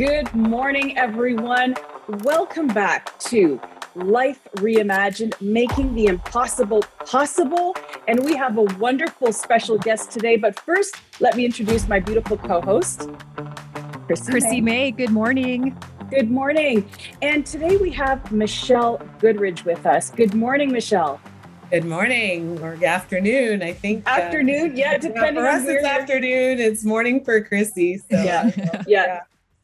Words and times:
Good 0.00 0.34
morning, 0.34 0.96
everyone. 0.96 1.76
Welcome 2.24 2.68
back 2.68 3.18
to 3.18 3.60
Life 3.94 4.40
Reimagined, 4.56 5.38
making 5.42 5.94
the 5.94 6.06
impossible 6.06 6.82
possible. 7.04 7.76
And 8.08 8.24
we 8.24 8.34
have 8.34 8.56
a 8.56 8.62
wonderful 8.62 9.30
special 9.34 9.76
guest 9.76 10.10
today. 10.10 10.36
But 10.38 10.58
first, 10.60 10.96
let 11.20 11.36
me 11.36 11.44
introduce 11.44 11.86
my 11.86 12.00
beautiful 12.00 12.38
co 12.38 12.62
host, 12.62 13.10
Chrissy, 14.06 14.30
Chrissy 14.30 14.60
May. 14.62 14.84
May. 14.84 14.90
Good 14.92 15.10
morning. 15.10 15.78
Good 16.08 16.30
morning. 16.30 16.88
And 17.20 17.44
today 17.44 17.76
we 17.76 17.90
have 17.90 18.32
Michelle 18.32 18.96
Goodridge 19.18 19.66
with 19.66 19.84
us. 19.84 20.08
Good 20.08 20.32
morning, 20.32 20.72
Michelle. 20.72 21.20
Good 21.70 21.84
morning 21.84 22.58
or 22.62 22.82
afternoon, 22.82 23.62
I 23.62 23.74
think. 23.74 24.06
Uh, 24.06 24.12
afternoon, 24.12 24.70
uh, 24.70 24.76
yeah, 24.76 24.96
depending 24.96 25.44
for 25.44 25.46
us, 25.46 25.66
it's 25.66 25.84
afternoon. 25.84 26.58
It's 26.58 26.86
morning 26.86 27.22
for 27.22 27.44
Chrissy. 27.44 27.98
So. 27.98 28.04
Yeah. 28.10 28.50
yeah. 28.56 28.82
yeah. 28.86 29.20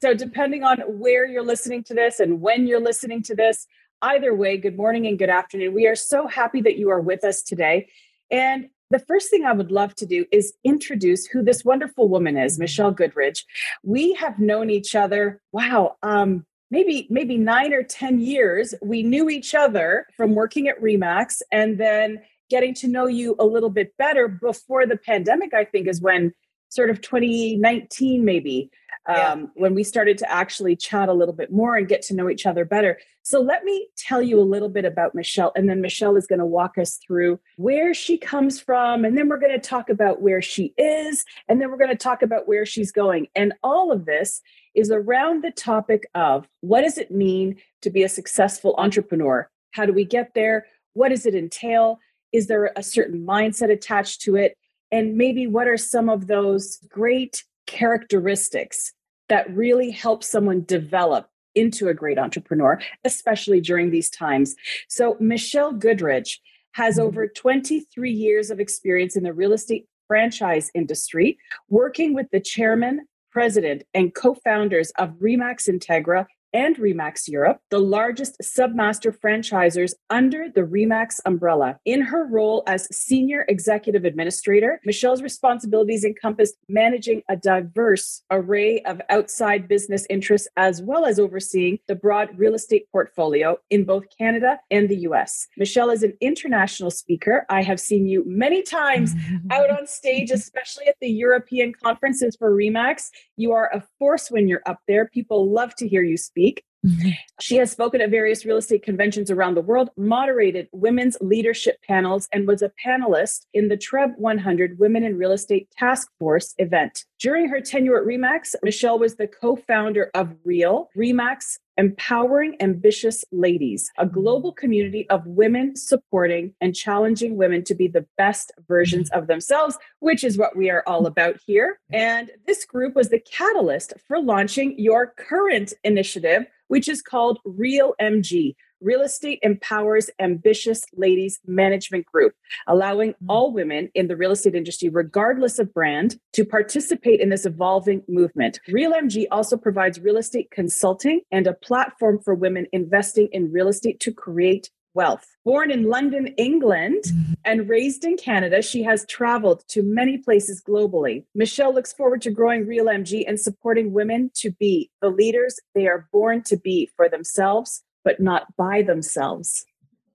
So, 0.07 0.15
depending 0.15 0.63
on 0.63 0.79
where 0.87 1.27
you're 1.27 1.43
listening 1.43 1.83
to 1.83 1.93
this 1.93 2.21
and 2.21 2.41
when 2.41 2.69
you're 2.69 2.79
listening 2.79 3.25
to 3.25 3.35
this, 3.35 3.67
either 4.03 4.33
way, 4.37 4.57
good 4.57 4.77
morning 4.77 5.05
and 5.09 5.19
good 5.19 5.31
afternoon. 5.31 5.75
We 5.75 5.89
are 5.89 5.97
so 5.97 6.29
happy 6.29 6.61
that 6.61 6.79
you 6.79 6.91
are 6.91 7.01
with 7.01 7.25
us 7.25 7.43
today. 7.43 7.89
And 8.31 8.69
the 8.93 9.01
first 9.01 9.31
thing 9.31 9.45
I 9.45 9.53
would 9.53 9.73
love 9.73 9.97
to 9.97 10.07
do 10.07 10.25
is 10.31 10.53
introduce 10.63 11.27
who 11.27 11.43
this 11.43 11.65
wonderful 11.65 12.09
woman 12.09 12.37
is, 12.37 12.57
Michelle 12.57 12.95
Goodridge. 12.95 13.43
We 13.83 14.13
have 14.13 14.39
known 14.39 14.71
each 14.71 14.95
other, 14.95 15.41
wow, 15.51 15.97
um, 16.05 16.47
maybe 16.71 17.09
maybe 17.11 17.37
9 17.37 17.73
or 17.73 17.83
10 17.83 18.21
years. 18.21 18.77
We 18.81 19.03
knew 19.03 19.29
each 19.29 19.57
other 19.57 20.07
from 20.17 20.37
working 20.37 20.69
at 20.69 20.81
Remax 20.81 21.43
and 21.51 21.81
then 21.81 22.21
getting 22.49 22.75
to 22.75 22.87
know 22.87 23.09
you 23.09 23.35
a 23.41 23.45
little 23.45 23.71
bit 23.71 23.97
better 23.97 24.29
before 24.29 24.87
the 24.87 24.99
pandemic, 24.99 25.53
I 25.53 25.65
think 25.65 25.89
is 25.89 26.01
when 26.01 26.33
sort 26.69 26.91
of 26.91 27.01
2019 27.01 28.25
maybe 28.25 28.71
yeah. 29.09 29.33
um, 29.33 29.51
when 29.55 29.75
we 29.75 29.85
started 29.85 30.19
to 30.19 30.31
actually 30.31 30.77
chat 30.77 31.09
a 31.09 31.13
little 31.13 31.35
bit 31.35 31.53
more 31.53 31.77
and 31.77 31.89
get 31.89 32.03
to 32.03 32.15
know 32.15 32.29
each 32.29 32.47
other 32.47 32.65
better. 32.65 32.99
So 33.23 33.41
let 33.41 33.65
me 33.65 33.89
tell 33.97 34.23
you 34.23 34.39
a 34.41 34.43
little 34.43 34.69
bit 34.69 34.85
about 34.85 35.15
Michelle, 35.15 35.53
and 35.57 35.69
then 35.69 35.81
Michelle 35.81 36.17
is 36.17 36.27
going 36.27 36.39
to 36.39 36.47
walk 36.47 36.79
us 36.79 36.97
through 36.97 37.41
where 37.57 37.93
she 37.93 38.19
comes 38.19 38.61
from, 38.61 39.05
and 39.05 39.19
then 39.19 39.29
we're 39.29 39.41
going 39.41 39.59
to 39.59 39.69
talk 39.69 39.91
about 39.91 40.23
where 40.23 40.41
she 40.41 40.73
is, 40.79 41.25
and 41.49 41.61
then 41.61 41.71
we're 41.71 41.77
going 41.77 41.91
to 41.91 41.97
talk 41.97 42.23
about 42.23 42.47
where 42.47 42.65
she's 42.65 42.93
going. 42.93 43.27
And 43.35 43.53
all 43.63 43.91
of 43.91 44.05
this 44.05 44.43
is 44.75 44.91
around 44.91 45.43
the 45.43 45.51
topic 45.51 46.05
of 46.15 46.47
what 46.61 46.83
does 46.83 46.99
it 46.99 47.11
mean 47.11 47.57
to 47.83 47.91
be 47.91 48.05
a 48.05 48.09
successful 48.09 48.75
entrepreneur? 48.79 49.51
How 49.73 49.87
do 49.87 49.93
we 49.93 50.05
get 50.05 50.35
there? 50.35 50.67
What 50.93 51.09
does 51.09 51.27
it 51.27 51.35
entail? 51.35 51.99
Is 52.33 52.47
there 52.47 52.73
a 52.77 52.83
certain 52.83 53.27
mindset 53.27 53.71
attached 53.71 54.21
to 54.23 54.37
it? 54.37 54.57
And 54.93 55.17
maybe 55.17 55.47
what 55.47 55.67
are 55.67 55.77
some 55.77 56.09
of 56.09 56.27
those 56.27 56.79
great 56.89 57.43
characteristics 57.67 58.93
that 59.29 59.55
really 59.55 59.91
helps 59.91 60.29
someone 60.29 60.65
develop 60.65 61.29
into 61.55 61.89
a 61.89 61.95
great 61.95 62.19
entrepreneur, 62.19 62.81
especially 63.05 63.61
during 63.61 63.91
these 63.91 64.11
times. 64.11 64.55
So, 64.89 65.17
Michelle 65.19 65.73
Goodridge 65.73 66.39
has 66.73 66.97
mm-hmm. 66.97 67.07
over 67.07 67.29
23 67.29 68.11
years 68.11 68.51
of 68.51 68.61
experience 68.61 69.17
in 69.17 69.23
the 69.23 69.33
real 69.33 69.53
estate 69.53 69.87
franchise 70.07 70.71
industry, 70.75 71.39
working 71.69 72.15
with 72.15 72.31
the 72.31 72.41
chairman, 72.41 73.07
president, 73.33 73.83
and 73.95 74.15
co 74.15 74.35
founders 74.35 74.91
of 74.99 75.11
Remax 75.15 75.69
Integra 75.69 76.27
and 76.57 76.77
Remax 76.79 77.29
Europe, 77.29 77.61
the 77.71 77.79
largest 77.79 78.41
submaster 78.43 79.15
franchisors 79.15 79.93
under 80.09 80.49
the 80.49 80.63
Remax 80.63 81.21
umbrella. 81.27 81.79
In 81.85 82.01
her 82.01 82.25
role 82.25 82.63
as 82.67 82.89
senior 82.97 83.45
executive 83.47 84.07
administrator, 84.07 84.81
Michelle's 84.87 85.21
responsibilities 85.21 86.03
encompassed 86.03 86.57
managing 86.67 87.23
a 87.29 87.37
diverse 87.37 88.23
array 88.31 88.81
of 88.85 89.03
outside 89.11 89.69
business 89.69 90.07
interests 90.09 90.49
as 90.57 90.81
well 90.81 91.05
as 91.05 91.19
overseeing 91.19 91.79
the 91.89 91.95
broad 91.95 92.31
real 92.39 92.55
estate 92.55 92.91
portfolio 92.91 93.59
in 93.69 93.85
both 93.85 94.05
Canada 94.17 94.59
and 94.71 94.89
the 94.89 95.01
US. 95.09 95.47
Michelle 95.59 95.91
is 95.91 96.03
an 96.03 96.15
international 96.23 96.91
speaker. 96.91 97.45
I 97.51 97.63
have 97.65 97.79
seen 97.79 98.07
you 98.07 98.25
many 98.27 98.63
times 98.63 99.13
out 99.51 99.69
on 99.69 99.87
stage, 99.87 100.31
especially 100.31 100.87
at 100.87 100.97
the 101.03 101.11
European 101.11 101.75
conferences 101.75 102.35
for 102.35 102.57
Remax. 102.57 103.11
You 103.37 103.53
are 103.53 103.71
a 103.75 103.85
force 103.99 104.31
when 104.31 104.49
you're 104.49 104.63
up 104.65 104.79
there. 104.89 105.07
People 105.07 105.53
love 105.53 105.75
to 105.75 105.87
hear 105.87 106.03
you 106.03 106.17
speak. 106.17 106.46
Mm-hmm. 106.47 106.76
Mm-hmm. 106.87 107.11
She 107.41 107.57
has 107.57 107.71
spoken 107.71 108.01
at 108.01 108.11
various 108.11 108.45
real 108.45 108.57
estate 108.57 108.83
conventions 108.83 109.31
around 109.31 109.55
the 109.55 109.63
world, 109.63 109.91
moderated 109.97 110.69
women's 110.73 111.17
leadership 111.21 111.77
panels, 111.87 112.29
and 112.33 112.47
was 112.47 112.63
a 112.63 112.73
panelist 112.85 113.47
in 113.53 113.69
the 113.69 113.77
TREB 113.77 114.17
100 114.19 114.79
Women 114.79 115.05
in 115.05 115.19
Real 115.19 115.33
Estate 115.33 115.69
Task 115.77 116.09
Force 116.19 116.55
event. 116.59 117.05
During 117.19 117.49
her 117.49 117.61
tenure 117.61 117.99
at 117.99 118.07
REMAX, 118.07 118.55
Michelle 118.63 118.99
was 118.99 119.17
the 119.17 119.27
co 119.27 119.57
founder 119.57 120.11
of 120.15 120.35
REAL, 120.45 120.91
REMAX 120.97 121.59
Empowering 121.79 122.57
Ambitious 122.61 123.25
Ladies, 123.33 123.91
a 123.99 124.07
global 124.07 124.53
community 124.53 125.09
of 125.11 125.27
women 125.27 125.77
supporting 125.77 126.55
and 126.61 126.75
challenging 126.75 127.37
women 127.37 127.65
to 127.65 127.75
be 127.75 127.87
the 127.87 128.07
best 128.17 128.51
versions 128.67 129.11
of 129.11 129.27
themselves, 129.27 129.77
which 130.01 130.25
is 130.25 130.39
what 130.39 130.57
we 130.57 130.71
are 130.71 130.83
all 130.87 131.07
about 131.07 131.37
here. 131.45 131.79
And 131.93 132.31
this 132.47 132.65
group 132.65 132.95
was 132.95 133.11
the 133.11 133.21
catalyst 133.21 133.93
for 134.09 134.19
launching 134.19 134.79
your 134.79 135.13
current 135.19 135.75
initiative, 135.85 136.47
which 136.69 136.89
is 136.89 137.03
called 137.03 137.39
Real 137.45 137.95
MG, 138.01 138.55
Real 138.81 139.03
Estate 139.03 139.39
Empowers 139.43 140.11
Ambitious 140.21 140.85
Ladies 140.95 141.41
Management 141.47 142.07
Group, 142.07 142.35
allowing 142.67 143.11
mm-hmm. 143.13 143.31
all 143.31 143.53
women 143.53 143.91
in 143.95 144.09
the 144.09 144.17
real 144.17 144.33
estate 144.33 144.55
industry, 144.55 144.89
regardless 144.89 145.59
of 145.59 145.73
brand, 145.73 146.19
to 146.35 146.45
participate 146.45 147.21
in 147.21 147.31
this 147.31 147.47
evolving 147.47 148.03
movement. 148.09 148.61
Real 148.69 148.93
MG 148.93 149.27
also 149.31 149.57
provides 149.57 150.01
real 150.01 150.19
estate 150.19 150.51
consulting 150.51 151.21
and 151.31 151.47
a 151.47 151.55
platform 151.55 152.21
for 152.23 152.35
women 152.35 152.67
investing 152.73 153.29
in 153.33 153.53
real 153.53 153.69
estate 153.69 153.99
to 154.01 154.13
create 154.13 154.71
wealth. 154.97 155.25
Born 155.45 155.71
in 155.71 155.85
London, 155.89 156.27
England, 156.37 157.05
mm-hmm. 157.05 157.33
and 157.45 157.69
raised 157.69 158.05
in 158.05 158.17
Canada, 158.17 158.63
she 158.63 158.83
has 158.83 159.07
traveled 159.07 159.63
to 159.69 159.83
many 159.83 160.19
places 160.19 160.61
globally. 160.67 161.25
Michelle 161.37 161.73
looks 161.73 161.93
forward 161.93 162.21
to 162.23 162.33
growing 162.33 162.67
Real 162.67 162.87
MG 162.87 163.23
and 163.29 163.39
supporting 163.39 163.93
women 163.93 164.33
to 164.37 164.51
be 164.51 164.91
the 165.01 165.11
leaders 165.11 165.61
they 165.77 165.87
are 165.87 166.09
born 166.13 166.43
to 166.45 166.57
be 166.57 166.91
for 166.97 167.09
themselves 167.09 167.85
but 168.07 168.21
not 168.21 168.57
by 168.57 168.83
themselves. 168.83 169.67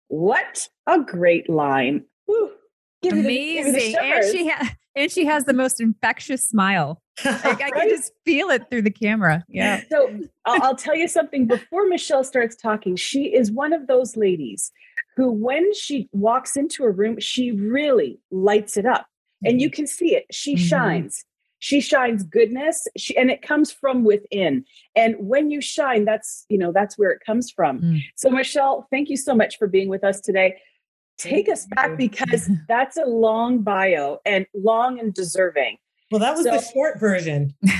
What 0.08 0.69
a 0.88 1.02
great 1.02 1.50
line. 1.50 2.06
Whew. 2.25 2.53
Give 3.03 3.13
Amazing. 3.13 3.98
And 3.98 4.24
she 4.31 4.48
ha- 4.48 4.74
and 4.96 5.12
she 5.12 5.25
has 5.25 5.46
the 5.46 5.53
most 5.53 5.79
infectious 5.79 6.46
smile. 6.46 7.02
Like, 7.24 7.62
I 7.62 7.69
can 7.69 7.90
just 7.90 8.12
feel 8.25 8.50
it 8.50 8.69
through 8.69 8.84
the 8.84 8.91
camera. 8.91 9.44
Yeah. 9.47 9.81
So 9.90 10.19
I'll, 10.46 10.63
I'll 10.63 10.75
tell 10.75 10.96
you 10.96 11.07
something 11.07 11.47
before 11.47 11.88
Michelle 11.88 12.24
starts 12.24 12.56
talking. 12.56 12.96
She 12.96 13.34
is 13.34 13.51
one 13.51 13.74
of 13.74 13.88
those 13.88 14.18
ladies 14.18 14.72
who, 15.16 15.31
when 15.31 15.74
she 15.74 16.09
walks 16.12 16.57
into 16.57 16.84
a 16.84 16.91
room, 16.91 17.19
she 17.19 17.51
really 17.51 18.19
lights 18.31 18.78
it 18.78 18.85
up. 18.85 19.07
And 19.44 19.59
you 19.59 19.69
mm-hmm. 19.69 19.75
can 19.75 19.88
see 19.88 20.16
it. 20.16 20.25
She 20.31 20.56
mm-hmm. 20.56 20.66
shines 20.66 21.25
she 21.62 21.80
shines 21.80 22.24
goodness 22.24 22.88
she, 22.97 23.16
and 23.16 23.31
it 23.31 23.41
comes 23.41 23.72
from 23.72 24.03
within 24.03 24.66
and 24.96 25.16
when 25.19 25.50
you 25.50 25.62
shine 25.62 26.03
that's 26.03 26.46
you 26.50 26.57
know 26.57 26.72
that's 26.74 26.97
where 26.97 27.12
it 27.12 27.22
comes 27.25 27.50
from 27.50 27.80
mm. 27.80 28.01
so 28.16 28.30
michelle 28.30 28.88
thank 28.91 29.09
you 29.09 29.16
so 29.16 29.34
much 29.34 29.57
for 29.57 29.68
being 29.68 29.88
with 29.88 30.03
us 30.03 30.19
today 30.19 30.56
take 31.22 31.50
us 31.50 31.66
back 31.76 31.98
because 31.98 32.50
that's 32.68 32.98
a 32.98 33.06
long 33.06 33.62
bio 33.62 34.20
and 34.26 34.46
long 34.54 35.00
and 35.00 35.14
deserving 35.14 35.78
well 36.12 36.20
that 36.20 36.36
was 36.36 36.44
so, 36.44 36.52
the 36.52 36.62
short 36.62 37.00
version 37.00 37.54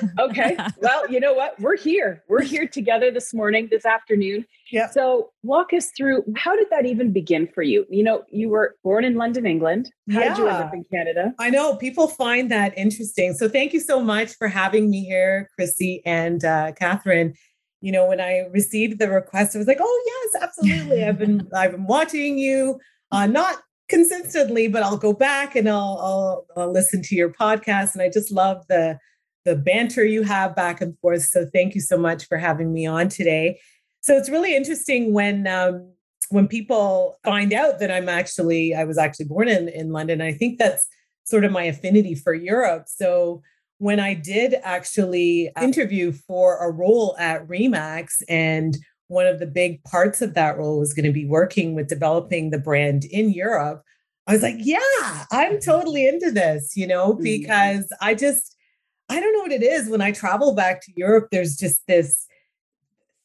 okay. 0.18 0.56
Well, 0.78 1.10
you 1.10 1.20
know 1.20 1.34
what? 1.34 1.58
We're 1.60 1.76
here. 1.76 2.22
We're 2.28 2.42
here 2.42 2.66
together 2.66 3.10
this 3.10 3.32
morning, 3.32 3.68
this 3.70 3.84
afternoon. 3.84 4.46
Yeah. 4.70 4.88
So 4.90 5.30
walk 5.42 5.72
us 5.72 5.90
through 5.96 6.24
how 6.36 6.56
did 6.56 6.68
that 6.70 6.86
even 6.86 7.12
begin 7.12 7.46
for 7.46 7.62
you? 7.62 7.86
You 7.90 8.02
know, 8.02 8.24
you 8.30 8.48
were 8.48 8.76
born 8.82 9.04
in 9.04 9.16
London, 9.16 9.46
England. 9.46 9.90
How 10.10 10.20
yeah. 10.20 10.28
did 10.28 10.38
you 10.38 10.48
end 10.48 10.64
up 10.64 10.74
in 10.74 10.84
Canada? 10.92 11.34
I 11.38 11.50
know 11.50 11.76
people 11.76 12.08
find 12.08 12.50
that 12.50 12.76
interesting. 12.76 13.34
So 13.34 13.48
thank 13.48 13.72
you 13.72 13.80
so 13.80 14.00
much 14.00 14.34
for 14.34 14.48
having 14.48 14.90
me 14.90 15.04
here, 15.04 15.50
Chrissy 15.54 16.02
and 16.06 16.44
uh, 16.44 16.72
Catherine. 16.72 17.34
You 17.82 17.92
know, 17.92 18.06
when 18.06 18.20
I 18.20 18.46
received 18.50 18.98
the 18.98 19.10
request, 19.10 19.54
I 19.54 19.58
was 19.58 19.68
like, 19.68 19.80
"Oh 19.80 20.30
yes, 20.32 20.42
absolutely! 20.42 21.04
I've 21.04 21.18
been 21.18 21.48
I've 21.54 21.72
been 21.72 21.86
watching 21.86 22.38
you, 22.38 22.80
uh, 23.10 23.26
not 23.26 23.62
consistently, 23.88 24.68
but 24.68 24.82
I'll 24.82 24.96
go 24.96 25.12
back 25.12 25.54
and 25.54 25.68
I'll, 25.68 25.98
I'll, 26.00 26.46
I'll 26.56 26.72
listen 26.72 27.02
to 27.02 27.14
your 27.14 27.30
podcast. 27.30 27.92
And 27.92 28.00
I 28.00 28.08
just 28.08 28.32
love 28.32 28.64
the 28.68 28.98
the 29.44 29.56
banter 29.56 30.04
you 30.04 30.22
have 30.22 30.54
back 30.54 30.80
and 30.80 30.96
forth. 31.00 31.24
So 31.24 31.46
thank 31.52 31.74
you 31.74 31.80
so 31.80 31.98
much 31.98 32.26
for 32.26 32.38
having 32.38 32.72
me 32.72 32.86
on 32.86 33.08
today. 33.08 33.60
So 34.00 34.16
it's 34.16 34.30
really 34.30 34.54
interesting 34.54 35.12
when 35.12 35.46
um, 35.46 35.92
when 36.30 36.48
people 36.48 37.18
find 37.24 37.52
out 37.52 37.78
that 37.80 37.90
I'm 37.90 38.08
actually 38.08 38.74
I 38.74 38.84
was 38.84 38.98
actually 38.98 39.26
born 39.26 39.48
in 39.48 39.68
in 39.68 39.92
London. 39.92 40.20
I 40.22 40.32
think 40.32 40.58
that's 40.58 40.86
sort 41.24 41.44
of 41.44 41.52
my 41.52 41.64
affinity 41.64 42.14
for 42.14 42.34
Europe. 42.34 42.84
So 42.86 43.42
when 43.82 43.98
I 43.98 44.14
did 44.14 44.54
actually 44.62 45.50
interview 45.60 46.12
for 46.12 46.56
a 46.58 46.70
role 46.70 47.16
at 47.18 47.44
Remax 47.48 48.22
and 48.28 48.78
one 49.08 49.26
of 49.26 49.40
the 49.40 49.46
big 49.46 49.82
parts 49.82 50.22
of 50.22 50.34
that 50.34 50.56
role 50.56 50.78
was 50.78 50.94
going 50.94 51.04
to 51.04 51.12
be 51.12 51.26
working 51.26 51.74
with 51.74 51.88
developing 51.88 52.50
the 52.50 52.60
brand 52.60 53.04
in 53.06 53.30
Europe. 53.30 53.82
I 54.28 54.34
was 54.34 54.42
like, 54.42 54.54
yeah, 54.58 55.24
I'm 55.32 55.58
totally 55.58 56.06
into 56.06 56.30
this, 56.30 56.76
you 56.76 56.86
know, 56.86 57.14
mm. 57.14 57.24
because 57.24 57.92
I 58.00 58.14
just 58.14 58.54
I 59.08 59.18
don't 59.18 59.32
know 59.32 59.40
what 59.40 59.50
it 59.50 59.64
is. 59.64 59.88
When 59.88 60.00
I 60.00 60.12
travel 60.12 60.54
back 60.54 60.80
to 60.82 60.92
Europe, 60.94 61.30
there's 61.32 61.56
just 61.56 61.84
this 61.88 62.24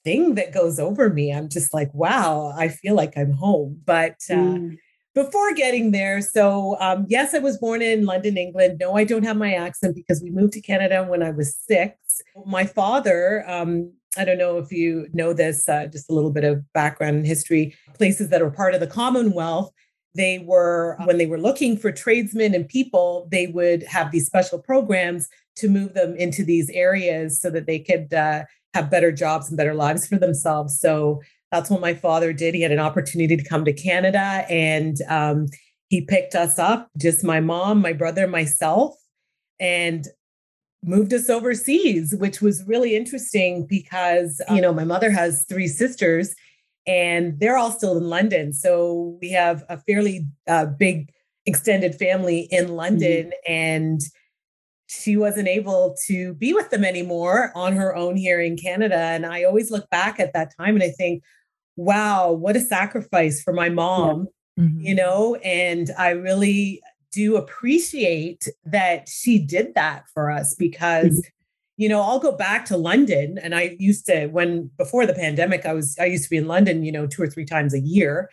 thing 0.04 0.34
that 0.36 0.56
goes 0.56 0.80
over 0.80 1.08
me. 1.12 1.32
I'm 1.32 1.50
just 1.50 1.72
like, 1.72 1.94
wow, 1.94 2.52
I 2.58 2.70
feel 2.70 2.96
like 2.96 3.16
I'm 3.16 3.34
home. 3.34 3.80
But 3.86 4.16
uh, 4.32 4.34
mm. 4.34 4.78
Before 5.18 5.52
getting 5.54 5.92
there, 5.92 6.22
so 6.22 6.78
um, 6.80 7.08
yes, 7.10 7.34
I 7.34 7.40
was 7.40 7.58
born 7.58 7.82
in 7.82 8.06
London, 8.06 8.38
England. 8.38 8.78
No, 8.80 8.96
I 8.96 9.04
don't 9.04 9.24
have 9.24 9.36
my 9.36 9.54
accent 9.54 9.96
because 9.96 10.22
we 10.22 10.30
moved 10.30 10.54
to 10.54 10.62
Canada 10.62 11.04
when 11.04 11.24
I 11.24 11.32
was 11.32 11.56
six. 11.56 12.22
My 12.46 12.66
father, 12.66 13.44
um, 13.48 13.92
I 14.16 14.26
don't 14.26 14.38
know 14.38 14.60
if 14.60 14.72
you 14.72 15.08
know 15.14 15.34
this, 15.34 15.68
uh, 15.68 15.88
just 15.88 16.12
a 16.12 16.14
little 16.14 16.30
bit 16.30 16.44
of 16.44 16.62
background 16.74 17.18
and 17.18 17.26
history, 17.26 17.76
places 17.96 18.30
that 18.30 18.44
are 18.44 18.52
part 18.52 18.76
of 18.76 18.80
the 18.80 18.88
Commonwealth 18.88 19.72
they 20.16 20.40
were 20.40 20.98
when 21.06 21.18
they 21.18 21.28
were 21.28 21.40
looking 21.40 21.78
for 21.78 21.92
tradesmen 21.92 22.56
and 22.56 22.68
people 22.68 23.28
they 23.32 23.48
would 23.48 23.84
have 23.84 24.12
these 24.12 24.26
special 24.26 24.58
programs 24.58 25.30
to 25.56 25.70
move 25.70 25.94
them 25.94 26.16
into 26.16 26.44
these 26.44 26.70
areas 26.72 27.40
so 27.40 27.50
that 27.52 27.68
they 27.68 27.78
could 27.78 28.12
uh, 28.14 28.44
have 28.74 28.90
better 28.90 29.12
jobs 29.12 29.48
and 29.48 29.58
better 29.58 29.76
lives 29.76 30.08
for 30.08 30.18
themselves 30.18 30.80
so 30.80 31.22
that's 31.52 31.70
what 31.70 31.82
my 31.82 31.94
father 31.94 32.34
did 32.34 32.54
he 32.54 32.62
had 32.62 32.72
an 32.72 32.80
opportunity 32.80 33.38
to 33.38 33.44
come 33.44 33.66
to 33.66 33.74
canada 33.74 34.46
and 34.50 34.98
um, 35.10 35.46
he 35.90 36.02
picked 36.02 36.36
us 36.36 36.60
up 36.60 36.90
just 36.98 37.24
my 37.24 37.40
mom 37.40 37.82
my 37.82 37.94
brother 37.94 38.28
myself 38.28 38.96
and 39.60 40.08
moved 40.84 41.14
us 41.14 41.30
overseas 41.30 42.14
which 42.18 42.42
was 42.42 42.64
really 42.66 42.96
interesting 42.96 43.66
because 43.66 44.42
you 44.52 44.62
know 44.62 44.74
my 44.74 44.84
mother 44.84 45.10
has 45.10 45.46
three 45.50 45.68
sisters 45.68 46.36
and 46.88 47.38
they're 47.40 47.58
all 47.58 47.72
still 47.72 47.98
in 47.98 48.10
London. 48.10 48.54
So 48.54 49.18
we 49.22 49.30
have 49.32 49.64
a 49.68 49.78
fairly 49.78 50.26
uh, 50.48 50.66
big 50.66 51.12
extended 51.46 51.96
family 51.96 52.48
in 52.50 52.70
London, 52.70 53.28
mm-hmm. 53.28 53.52
and 53.52 54.02
she 54.88 55.18
wasn't 55.18 55.48
able 55.48 55.96
to 56.06 56.34
be 56.36 56.54
with 56.54 56.70
them 56.70 56.84
anymore 56.84 57.52
on 57.56 57.74
her 57.74 57.96
own 57.96 58.16
here 58.16 58.40
in 58.40 58.58
Canada. 58.58 58.98
And 58.98 59.26
I 59.26 59.44
always 59.44 59.70
look 59.70 59.90
back 59.90 60.20
at 60.20 60.34
that 60.34 60.54
time 60.58 60.76
and 60.76 60.84
I 60.84 60.90
think, 60.90 61.24
wow, 61.76 62.32
what 62.32 62.56
a 62.56 62.62
sacrifice 62.62 63.42
for 63.42 63.54
my 63.54 63.70
mom, 63.70 64.28
mm-hmm. 64.60 64.80
you 64.80 64.96
know, 64.96 65.36
and 65.36 65.92
I 65.98 66.10
really 66.10 66.82
do 67.12 67.36
appreciate 67.36 68.48
that 68.66 69.08
she 69.10 69.40
did 69.40 69.76
that 69.76 70.06
for 70.14 70.32
us 70.32 70.56
because 70.56 71.08
mm-hmm 71.08 71.30
you 71.78 71.88
know, 71.88 72.02
I'll 72.02 72.20
go 72.20 72.32
back 72.32 72.66
to 72.66 72.78
London 72.78 73.38
and 73.38 73.54
I 73.54 73.78
used 73.80 74.08
to 74.08 74.28
when 74.28 74.72
before 74.78 75.06
the 75.06 75.14
pandemic 75.14 75.66
I 75.66 75.74
was 75.74 75.96
I 76.00 76.06
used 76.06 76.24
to 76.24 76.30
be 76.30 76.38
in 76.38 76.48
London, 76.48 76.84
you 76.84 76.92
know, 76.92 77.06
two 77.06 77.22
or 77.22 77.28
three 77.28 77.46
times 77.46 77.74
a 77.74 77.80
year. 77.80 78.30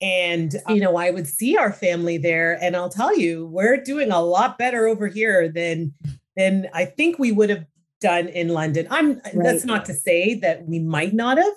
And 0.00 0.56
you 0.68 0.80
know, 0.80 0.96
I 0.96 1.10
would 1.10 1.26
see 1.26 1.56
our 1.56 1.72
family 1.72 2.18
there 2.18 2.58
and 2.62 2.76
I'll 2.76 2.88
tell 2.90 3.16
you, 3.16 3.46
we're 3.46 3.76
doing 3.76 4.10
a 4.10 4.20
lot 4.20 4.58
better 4.58 4.86
over 4.86 5.06
here 5.06 5.48
than 5.48 5.94
than 6.36 6.68
I 6.74 6.84
think 6.84 7.18
we 7.18 7.32
would 7.32 7.50
have 7.50 7.64
done 8.00 8.28
in 8.28 8.48
London. 8.48 8.86
I'm 8.90 9.14
right. 9.14 9.34
that's 9.34 9.64
not 9.64 9.84
to 9.86 9.94
say 9.94 10.34
that 10.40 10.66
we 10.66 10.78
might 10.78 11.14
not 11.14 11.38
have, 11.38 11.54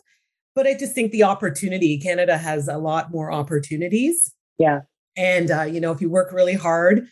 but 0.56 0.68
I 0.68 0.76
just 0.76 0.94
think 0.94 1.12
the 1.12 1.24
opportunity 1.24 2.00
Canada 2.00 2.38
has 2.38 2.68
a 2.68 2.78
lot 2.78 3.12
more 3.12 3.32
opportunities. 3.32 4.34
Yeah. 4.58 4.82
And 5.18 5.52
uh, 5.52 5.64
you 5.64 5.82
know, 5.82 5.92
if 5.92 6.00
you 6.00 6.10
work 6.10 6.32
really 6.32 6.54
hard, 6.54 7.08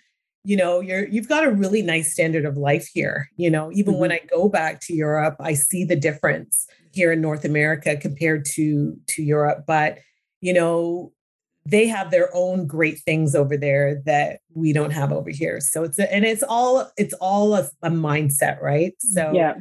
you 0.45 0.56
know 0.56 0.80
you're 0.80 1.07
you've 1.07 1.27
got 1.27 1.44
a 1.44 1.51
really 1.51 1.81
nice 1.81 2.13
standard 2.13 2.45
of 2.45 2.56
life 2.56 2.88
here 2.94 3.30
you 3.36 3.50
know 3.50 3.72
even 3.74 3.94
mm-hmm. 3.94 4.01
when 4.01 4.12
i 4.12 4.22
go 4.30 4.48
back 4.48 4.80
to 4.80 4.94
europe 4.94 5.36
i 5.39 5.54
see 5.54 5.83
the 5.83 5.95
difference 5.95 6.68
here 6.94 7.12
in 7.12 7.19
north 7.19 7.44
america 7.44 7.98
compared 7.98 8.45
to 8.45 8.95
to 9.07 9.24
europe 9.24 9.63
but 9.66 9.98
you 10.42 10.54
know 10.54 11.12
they 11.65 11.88
have 11.88 12.12
their 12.12 12.29
own 12.33 12.67
great 12.67 13.00
things 13.00 13.33
over 13.35 13.57
there 13.57 14.01
that 14.06 14.39
we 14.53 14.73
don't 14.73 14.91
have 14.91 15.12
over 15.12 15.29
here 15.29 15.59
so 15.59 15.83
it's 15.83 16.00
a, 16.00 16.13
and 16.13 16.25
it's 16.25 16.44
all 16.44 16.91
it's 16.97 17.13
all 17.15 17.56
a, 17.56 17.69
a 17.81 17.89
mindset 17.89 18.62
right 18.62 18.94
so 19.00 19.31
yeah 19.33 19.56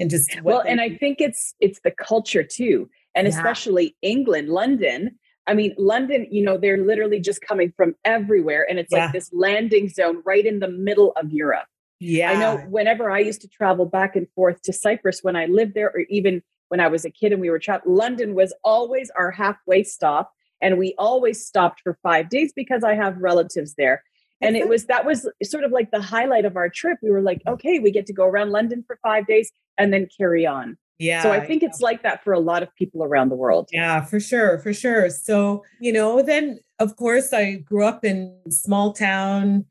and 0.00 0.10
just 0.10 0.40
well 0.42 0.60
and 0.60 0.80
i 0.80 0.88
think 0.88 1.20
it's 1.20 1.54
it's 1.60 1.80
the 1.84 1.90
culture 1.90 2.44
too 2.44 2.88
and 3.14 3.26
yeah. 3.26 3.34
especially 3.34 3.96
england 4.02 4.48
london 4.48 5.10
I 5.48 5.54
mean, 5.54 5.74
London, 5.78 6.26
you 6.30 6.44
know, 6.44 6.58
they're 6.58 6.76
literally 6.76 7.20
just 7.20 7.40
coming 7.40 7.72
from 7.74 7.94
everywhere. 8.04 8.66
And 8.68 8.78
it's 8.78 8.92
yeah. 8.92 9.04
like 9.04 9.14
this 9.14 9.30
landing 9.32 9.88
zone 9.88 10.22
right 10.24 10.44
in 10.44 10.60
the 10.60 10.68
middle 10.68 11.12
of 11.16 11.32
Europe. 11.32 11.64
Yeah. 12.00 12.30
I 12.30 12.34
know 12.34 12.58
whenever 12.68 13.10
I 13.10 13.20
used 13.20 13.40
to 13.40 13.48
travel 13.48 13.86
back 13.86 14.14
and 14.14 14.28
forth 14.34 14.60
to 14.62 14.72
Cyprus 14.74 15.20
when 15.22 15.36
I 15.36 15.46
lived 15.46 15.72
there, 15.74 15.88
or 15.88 16.00
even 16.10 16.42
when 16.68 16.80
I 16.80 16.88
was 16.88 17.06
a 17.06 17.10
kid 17.10 17.32
and 17.32 17.40
we 17.40 17.48
were 17.48 17.58
traveling, 17.58 17.96
London 17.96 18.34
was 18.34 18.54
always 18.62 19.10
our 19.18 19.30
halfway 19.30 19.82
stop. 19.82 20.32
And 20.60 20.78
we 20.78 20.94
always 20.98 21.44
stopped 21.44 21.80
for 21.82 21.98
five 22.02 22.28
days 22.28 22.52
because 22.54 22.82
I 22.84 22.94
have 22.94 23.16
relatives 23.18 23.74
there. 23.74 24.02
And 24.40 24.56
it 24.56 24.68
was 24.68 24.86
that 24.86 25.04
was 25.04 25.28
sort 25.42 25.64
of 25.64 25.72
like 25.72 25.90
the 25.90 26.00
highlight 26.00 26.44
of 26.44 26.56
our 26.56 26.68
trip. 26.68 26.98
We 27.02 27.10
were 27.10 27.22
like, 27.22 27.42
okay, 27.46 27.80
we 27.80 27.90
get 27.90 28.06
to 28.06 28.12
go 28.12 28.24
around 28.24 28.50
London 28.50 28.84
for 28.86 28.98
five 29.02 29.26
days 29.26 29.50
and 29.76 29.92
then 29.92 30.08
carry 30.16 30.46
on. 30.46 30.76
Yeah. 30.98 31.22
So 31.22 31.32
I 31.32 31.44
think 31.44 31.62
it's 31.62 31.80
like 31.80 32.02
that 32.02 32.24
for 32.24 32.32
a 32.32 32.40
lot 32.40 32.62
of 32.62 32.74
people 32.76 33.04
around 33.04 33.28
the 33.28 33.36
world. 33.36 33.68
Yeah, 33.72 34.04
for 34.04 34.18
sure, 34.18 34.58
for 34.58 34.72
sure. 34.74 35.10
So, 35.10 35.64
you 35.80 35.92
know, 35.92 36.22
then 36.22 36.58
of 36.78 36.96
course 36.96 37.32
I 37.32 37.54
grew 37.54 37.84
up 37.84 38.04
in 38.04 38.36
small 38.50 38.92
town 38.92 39.64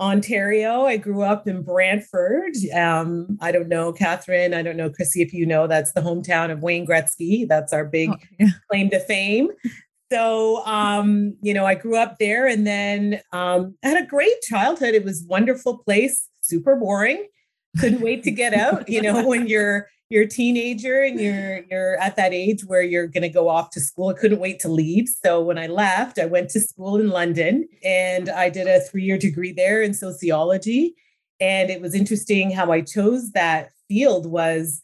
Ontario. 0.00 0.84
I 0.84 0.96
grew 0.96 1.22
up 1.22 1.46
in 1.46 1.62
Brantford. 1.62 2.54
Um, 2.74 3.38
I 3.40 3.52
don't 3.52 3.68
know, 3.68 3.92
Catherine, 3.92 4.52
I 4.52 4.62
don't 4.62 4.76
know, 4.76 4.90
Chrissy, 4.90 5.22
if 5.22 5.32
you 5.32 5.46
know, 5.46 5.68
that's 5.68 5.92
the 5.92 6.00
hometown 6.00 6.50
of 6.50 6.62
Wayne 6.62 6.84
Gretzky. 6.84 7.46
That's 7.46 7.72
our 7.72 7.84
big 7.84 8.10
oh, 8.10 8.16
yeah. 8.40 8.48
claim 8.68 8.90
to 8.90 8.98
fame. 8.98 9.50
So, 10.14 10.64
um, 10.64 11.36
you 11.42 11.52
know, 11.52 11.66
I 11.66 11.74
grew 11.74 11.96
up 11.96 12.18
there 12.20 12.46
and 12.46 12.64
then 12.64 13.20
um, 13.32 13.76
I 13.82 13.88
had 13.88 14.04
a 14.04 14.06
great 14.06 14.40
childhood. 14.42 14.94
It 14.94 15.02
was 15.02 15.24
wonderful 15.28 15.78
place, 15.78 16.28
super 16.40 16.76
boring. 16.76 17.26
Couldn't 17.80 18.00
wait 18.00 18.22
to 18.22 18.30
get 18.30 18.54
out, 18.54 18.88
you 18.88 19.02
know, 19.02 19.26
when 19.26 19.46
you're 19.48 19.88
you're 20.10 20.22
a 20.22 20.28
teenager 20.28 21.02
and 21.02 21.18
you're 21.18 21.64
you're 21.68 21.96
at 21.96 22.14
that 22.14 22.32
age 22.32 22.64
where 22.64 22.82
you're 22.82 23.08
going 23.08 23.24
to 23.24 23.28
go 23.28 23.48
off 23.48 23.70
to 23.70 23.80
school. 23.80 24.10
I 24.10 24.12
couldn't 24.12 24.38
wait 24.38 24.60
to 24.60 24.68
leave. 24.68 25.08
So 25.08 25.42
when 25.42 25.58
I 25.58 25.66
left, 25.66 26.20
I 26.20 26.26
went 26.26 26.48
to 26.50 26.60
school 26.60 27.00
in 27.00 27.08
London 27.08 27.66
and 27.82 28.28
I 28.28 28.50
did 28.50 28.68
a 28.68 28.78
3-year 28.78 29.18
degree 29.18 29.52
there 29.52 29.82
in 29.82 29.94
sociology. 29.94 30.94
And 31.40 31.70
it 31.70 31.80
was 31.80 31.92
interesting 31.92 32.52
how 32.52 32.70
I 32.70 32.82
chose 32.82 33.32
that 33.32 33.70
field 33.88 34.26
was 34.26 34.80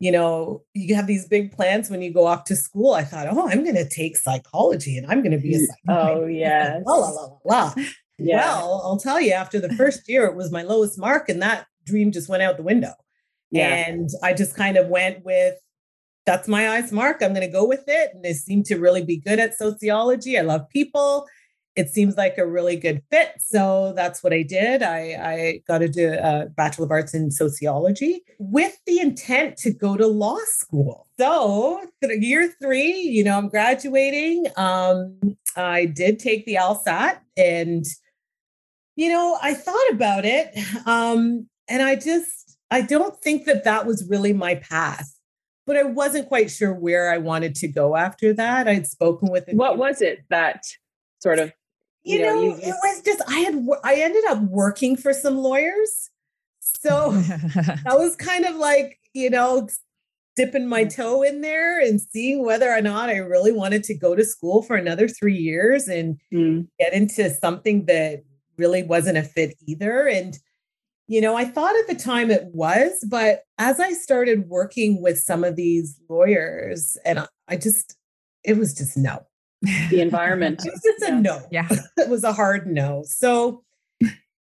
you 0.00 0.12
know, 0.12 0.62
you 0.74 0.94
have 0.94 1.06
these 1.06 1.26
big 1.26 1.52
plans 1.52 1.90
when 1.90 2.02
you 2.02 2.12
go 2.12 2.26
off 2.26 2.44
to 2.44 2.56
school. 2.56 2.94
I 2.94 3.02
thought, 3.02 3.26
oh, 3.28 3.48
I'm 3.48 3.64
going 3.64 3.76
to 3.76 3.88
take 3.88 4.16
psychology 4.16 4.96
and 4.96 5.06
I'm 5.06 5.22
going 5.22 5.32
to 5.32 5.38
be 5.38 5.54
a 5.54 5.58
psychologist. 5.58 5.78
Oh, 5.88 6.26
yes. 6.26 6.82
La, 6.86 6.94
la, 6.94 7.10
la, 7.10 7.28
la. 7.44 7.74
Yeah. 8.18 8.38
Well, 8.38 8.80
I'll 8.84 8.98
tell 8.98 9.20
you, 9.20 9.32
after 9.32 9.60
the 9.60 9.72
first 9.74 10.08
year, 10.08 10.24
it 10.26 10.36
was 10.36 10.50
my 10.52 10.62
lowest 10.62 10.98
mark, 10.98 11.28
and 11.28 11.40
that 11.42 11.66
dream 11.84 12.12
just 12.12 12.28
went 12.28 12.42
out 12.42 12.56
the 12.56 12.62
window. 12.62 12.92
Yeah. 13.50 13.68
And 13.68 14.10
I 14.22 14.34
just 14.34 14.56
kind 14.56 14.76
of 14.76 14.88
went 14.88 15.24
with 15.24 15.54
that's 16.26 16.46
my 16.46 16.68
eyes 16.68 16.92
mark. 16.92 17.22
I'm 17.22 17.32
going 17.32 17.46
to 17.46 17.52
go 17.52 17.64
with 17.66 17.84
it. 17.86 18.10
And 18.12 18.22
they 18.22 18.34
seem 18.34 18.62
to 18.64 18.76
really 18.76 19.02
be 19.02 19.16
good 19.16 19.38
at 19.38 19.56
sociology. 19.56 20.38
I 20.38 20.42
love 20.42 20.68
people. 20.68 21.26
It 21.78 21.90
seems 21.90 22.16
like 22.16 22.38
a 22.38 22.44
really 22.44 22.74
good 22.74 23.02
fit. 23.08 23.34
So 23.38 23.92
that's 23.94 24.20
what 24.24 24.32
I 24.32 24.42
did. 24.42 24.82
I, 24.82 24.98
I 25.32 25.62
got 25.68 25.78
to 25.78 25.88
do 25.88 26.12
a 26.12 26.46
Bachelor 26.56 26.86
of 26.86 26.90
Arts 26.90 27.14
in 27.14 27.30
Sociology 27.30 28.24
with 28.40 28.76
the 28.84 28.98
intent 28.98 29.58
to 29.58 29.70
go 29.70 29.96
to 29.96 30.08
law 30.08 30.38
school. 30.46 31.06
So 31.20 31.80
year 32.02 32.52
three, 32.60 32.94
you 32.94 33.22
know, 33.22 33.38
I'm 33.38 33.48
graduating. 33.48 34.46
Um, 34.56 35.20
I 35.54 35.84
did 35.84 36.18
take 36.18 36.46
the 36.46 36.56
LSAT 36.56 37.18
and, 37.36 37.84
you 38.96 39.08
know, 39.08 39.38
I 39.40 39.54
thought 39.54 39.90
about 39.92 40.24
it. 40.24 40.58
Um, 40.84 41.48
and 41.68 41.80
I 41.80 41.94
just, 41.94 42.58
I 42.72 42.80
don't 42.80 43.16
think 43.22 43.44
that 43.44 43.62
that 43.62 43.86
was 43.86 44.04
really 44.10 44.32
my 44.32 44.56
path, 44.56 45.14
but 45.64 45.76
I 45.76 45.84
wasn't 45.84 46.26
quite 46.26 46.50
sure 46.50 46.74
where 46.74 47.12
I 47.12 47.18
wanted 47.18 47.54
to 47.54 47.68
go 47.68 47.94
after 47.94 48.34
that. 48.34 48.66
I'd 48.66 48.88
spoken 48.88 49.30
with. 49.30 49.44
What 49.52 49.78
was 49.78 50.02
it 50.02 50.24
that 50.28 50.64
sort 51.22 51.38
of? 51.38 51.52
You, 52.04 52.18
you 52.18 52.22
know, 52.22 52.34
know 52.34 52.42
you, 52.42 52.50
you... 52.50 52.58
it 52.62 52.74
was 52.82 53.02
just 53.02 53.22
I 53.28 53.40
had 53.40 53.66
I 53.84 53.96
ended 53.96 54.24
up 54.28 54.42
working 54.42 54.96
for 54.96 55.12
some 55.12 55.36
lawyers, 55.36 56.10
so 56.60 57.12
that 57.12 57.94
was 57.98 58.16
kind 58.16 58.44
of 58.44 58.56
like 58.56 58.98
you 59.14 59.30
know 59.30 59.68
dipping 60.36 60.68
my 60.68 60.84
toe 60.84 61.22
in 61.22 61.40
there 61.40 61.80
and 61.80 62.00
seeing 62.00 62.44
whether 62.44 62.72
or 62.72 62.80
not 62.80 63.08
I 63.08 63.16
really 63.16 63.50
wanted 63.50 63.82
to 63.84 63.94
go 63.94 64.14
to 64.14 64.24
school 64.24 64.62
for 64.62 64.76
another 64.76 65.08
three 65.08 65.36
years 65.36 65.88
and 65.88 66.16
mm. 66.32 66.64
get 66.78 66.92
into 66.92 67.28
something 67.28 67.86
that 67.86 68.22
really 68.56 68.84
wasn't 68.84 69.18
a 69.18 69.24
fit 69.24 69.56
either. 69.66 70.06
And 70.06 70.38
you 71.08 71.22
know, 71.22 71.36
I 71.36 71.46
thought 71.46 71.74
at 71.74 71.88
the 71.88 72.00
time 72.00 72.30
it 72.30 72.44
was, 72.52 73.04
but 73.08 73.42
as 73.56 73.80
I 73.80 73.92
started 73.92 74.48
working 74.48 75.00
with 75.00 75.18
some 75.18 75.42
of 75.42 75.56
these 75.56 75.98
lawyers, 76.08 76.98
and 77.04 77.26
I 77.48 77.56
just, 77.56 77.96
it 78.44 78.58
was 78.58 78.74
just 78.74 78.96
no. 78.96 79.26
The 79.62 80.00
environment. 80.00 80.60
it 80.64 80.72
was 80.72 80.82
just 80.82 81.02
yeah. 81.02 81.18
a 81.18 81.20
no. 81.20 81.42
Yeah. 81.50 81.68
it 81.96 82.08
was 82.08 82.24
a 82.24 82.32
hard 82.32 82.66
no. 82.66 83.02
So, 83.06 83.64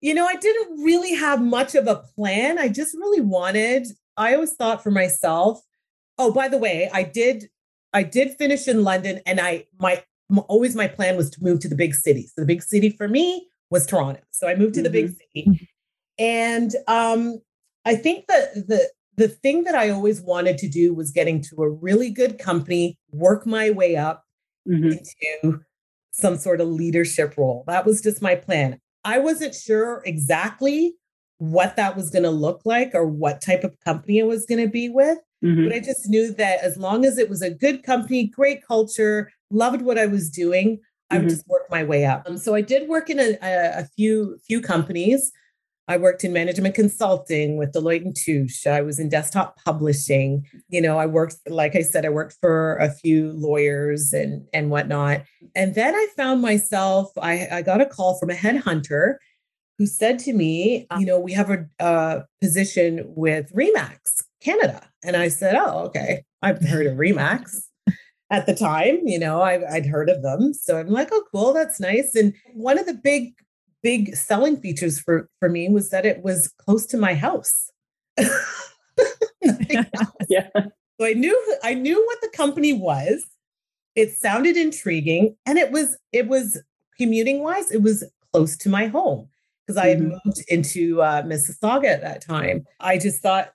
you 0.02 0.14
know, 0.14 0.26
I 0.26 0.36
didn't 0.36 0.84
really 0.84 1.14
have 1.16 1.42
much 1.42 1.76
of 1.76 1.88
a 1.88 2.04
plan. 2.16 2.58
I 2.58 2.70
just 2.70 2.96
really 2.96 3.22
wanted, 3.22 3.88
I 4.18 4.34
always 4.36 4.54
thought 4.54 4.84
for 4.84 4.92
myself, 4.92 5.62
oh, 6.18 6.32
by 6.32 6.48
the 6.48 6.58
way, 6.58 6.90
I 6.94 7.04
did, 7.04 7.50
I 7.94 8.04
did 8.04 8.38
finish 8.38 8.68
in 8.68 8.84
London 8.84 9.20
and 9.26 9.40
I, 9.40 9.66
my, 9.80 10.04
always 10.48 10.76
my 10.76 10.88
plan 10.88 11.18
was 11.18 11.30
to 11.32 11.44
move 11.44 11.60
to 11.60 11.68
the 11.68 11.76
big 11.76 11.94
city. 11.94 12.28
So 12.28 12.42
the 12.42 12.48
big 12.48 12.64
city 12.64 12.90
for 12.90 13.08
me 13.08 13.48
was 13.70 13.86
Toronto. 13.86 14.22
So 14.32 14.48
I 14.48 14.56
moved 14.56 14.76
to 14.76 14.82
the 14.82 14.90
mm-hmm. 14.90 15.08
big 15.08 15.18
city. 15.18 15.70
And 16.18 16.76
um, 16.88 17.40
I 17.86 17.96
think 17.96 18.28
that 18.28 18.54
the 18.54 18.90
the 19.18 19.28
thing 19.28 19.66
that 19.66 19.76
I 19.76 19.90
always 19.90 20.22
wanted 20.22 20.58
to 20.60 20.70
do 20.70 20.94
was 20.94 21.12
getting 21.12 21.42
to 21.42 21.64
a 21.64 21.70
really 21.70 22.10
good 22.10 22.40
company, 22.40 22.98
work 23.12 23.46
my 23.46 23.70
way 23.70 23.96
up 23.98 24.24
mm-hmm. 24.68 24.92
into 24.92 25.62
some 26.12 26.38
sort 26.38 26.62
of 26.62 26.68
leadership 26.68 27.36
role. 27.38 27.64
That 27.68 27.86
was 27.86 28.02
just 28.02 28.22
my 28.22 28.36
plan. 28.36 28.80
I 29.04 29.20
wasn't 29.20 29.56
sure 29.56 30.02
exactly 30.06 30.94
what 31.38 31.76
that 31.76 31.96
was 31.96 32.12
going 32.12 32.24
to 32.24 32.30
look 32.30 32.62
like 32.66 32.92
or 32.94 33.08
what 33.08 33.42
type 33.42 33.64
of 33.64 33.76
company 33.84 34.20
it 34.20 34.28
was 34.28 34.46
going 34.46 34.64
to 34.64 34.70
be 34.70 34.90
with. 34.90 35.18
Mm-hmm. 35.44 35.64
But 35.64 35.76
I 35.76 35.80
just 35.80 36.08
knew 36.08 36.32
that 36.34 36.64
as 36.64 36.78
long 36.78 37.04
as 37.04 37.18
it 37.18 37.30
was 37.30 37.42
a 37.42 37.50
good 37.50 37.82
company, 37.82 38.28
great 38.28 38.66
culture, 38.66 39.32
loved 39.50 39.82
what 39.82 39.98
I 39.98 40.06
was 40.06 40.30
doing, 40.30 40.80
I 41.10 41.16
would 41.16 41.22
mm-hmm. 41.22 41.30
just 41.30 41.48
work 41.48 41.64
my 41.72 41.84
way 41.84 42.06
up. 42.06 42.24
Um, 42.28 42.38
so 42.38 42.54
I 42.54 42.62
did 42.62 42.88
work 42.88 43.10
in 43.10 43.20
a, 43.20 43.38
a, 43.42 43.80
a 43.80 43.88
few 43.98 44.38
few 44.46 44.62
companies. 44.62 45.32
I 45.88 45.98
worked 45.98 46.24
in 46.24 46.32
management 46.32 46.76
consulting 46.76 47.58
with 47.58 47.74
Deloitte 47.74 48.06
and 48.06 48.16
Touche. 48.16 48.66
I 48.68 48.82
was 48.82 49.00
in 49.00 49.10
desktop 49.10 49.58
publishing. 49.64 50.46
You 50.70 50.82
know, 50.82 50.98
I 50.98 51.06
worked, 51.06 51.38
like 51.48 51.76
I 51.76 51.82
said, 51.82 52.06
I 52.06 52.10
worked 52.10 52.38
for 52.40 52.78
a 52.78 52.90
few 52.90 53.32
lawyers 53.34 54.14
and 54.14 54.46
and 54.54 54.70
whatnot. 54.70 55.24
And 55.56 55.76
then 55.76 55.96
I 55.96 56.08
found 56.16 56.42
myself, 56.42 57.12
I, 57.18 57.48
I 57.52 57.62
got 57.62 57.82
a 57.82 57.86
call 57.86 58.18
from 58.18 58.30
a 58.30 58.36
headhunter 58.36 59.16
who 59.78 59.88
said 59.88 60.20
to 60.20 60.34
me, 60.34 60.86
uh. 60.92 60.98
you 61.00 61.06
know, 61.06 61.20
we 61.20 61.34
have 61.34 61.50
a, 61.50 61.66
a 61.80 62.24
position 62.40 63.04
with 63.08 63.52
Remax 63.54 64.22
Canada. 64.42 64.88
And 65.04 65.16
I 65.16 65.28
said, 65.28 65.56
oh, 65.56 65.86
okay. 65.86 66.24
I've 66.42 66.62
heard 66.62 66.86
of 66.86 66.98
Remax 66.98 67.64
at 68.30 68.46
the 68.46 68.56
time, 68.56 69.00
you 69.06 69.20
know, 69.20 69.42
I, 69.42 69.60
I'd 69.74 69.86
heard 69.86 70.10
of 70.10 70.22
them. 70.22 70.54
So 70.54 70.78
I'm 70.78 70.90
like, 70.90 71.10
oh, 71.12 71.24
cool, 71.32 71.54
that's 71.54 71.80
nice. 71.80 72.16
And 72.16 72.34
one 72.54 72.78
of 72.78 72.86
the 72.86 72.94
big 72.94 73.34
big 73.84 74.16
selling 74.16 74.58
features 74.58 75.00
for 75.00 75.30
for 75.40 75.50
me 75.50 75.70
was 75.70 75.90
that 75.90 76.06
it 76.06 76.24
was 76.24 76.54
close 76.58 76.86
to 76.88 76.98
my 76.98 77.14
house. 77.16 77.72
yeah. 80.30 80.50
So 80.54 81.06
I 81.06 81.14
knew 81.14 81.58
I 81.64 81.74
knew 81.74 82.04
what 82.06 82.22
the 82.22 82.30
company 82.36 82.74
was. 82.74 83.26
It 83.96 84.12
sounded 84.12 84.56
intriguing 84.56 85.36
and 85.46 85.58
it 85.58 85.72
was 85.72 85.98
it 86.12 86.28
was 86.28 86.62
commuting 86.98 87.42
wise 87.42 87.72
it 87.72 87.82
was 87.82 88.04
close 88.32 88.56
to 88.58 88.70
my 88.70 88.88
home 88.88 89.28
because 89.66 89.78
I 89.78 89.88
had 89.88 90.00
mm-hmm. 90.00 90.18
moved 90.26 90.44
into 90.48 91.02
uh, 91.02 91.24
Mississauga 91.24 91.86
at 91.86 92.02
that 92.02 92.22
time. 92.22 92.66
I 92.80 92.98
just 92.98 93.22
thought 93.22 93.54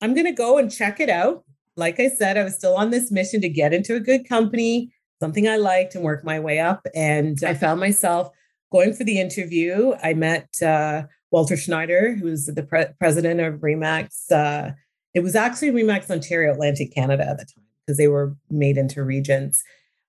I'm 0.00 0.14
going 0.14 0.26
to 0.26 0.32
go 0.32 0.58
and 0.58 0.70
check 0.70 1.00
it 1.00 1.08
out. 1.08 1.44
Like 1.76 2.00
I 2.00 2.08
said, 2.08 2.36
I 2.36 2.44
was 2.44 2.54
still 2.54 2.76
on 2.76 2.90
this 2.90 3.10
mission 3.10 3.40
to 3.40 3.48
get 3.48 3.72
into 3.72 3.94
a 3.94 4.00
good 4.00 4.28
company, 4.28 4.92
something 5.20 5.48
I 5.48 5.56
liked 5.56 5.94
and 5.94 6.04
work 6.04 6.24
my 6.24 6.38
way 6.40 6.58
up 6.58 6.86
and 6.94 7.42
I 7.44 7.54
found 7.54 7.80
myself 7.80 8.30
going 8.72 8.94
for 8.94 9.04
the 9.04 9.20
interview, 9.20 9.92
I 10.02 10.14
met 10.14 10.60
uh, 10.62 11.02
Walter 11.30 11.56
Schneider, 11.56 12.16
who's 12.18 12.46
the 12.46 12.62
pre- 12.62 12.86
president 12.98 13.40
of 13.40 13.60
Remax. 13.60 14.32
Uh, 14.32 14.72
it 15.14 15.20
was 15.20 15.36
actually 15.36 15.70
Remax 15.70 16.10
Ontario, 16.10 16.52
Atlantic 16.52 16.94
Canada 16.94 17.28
at 17.28 17.38
the 17.38 17.44
time, 17.44 17.64
because 17.86 17.98
they 17.98 18.08
were 18.08 18.34
made 18.50 18.76
into 18.78 19.04
regions. 19.04 19.62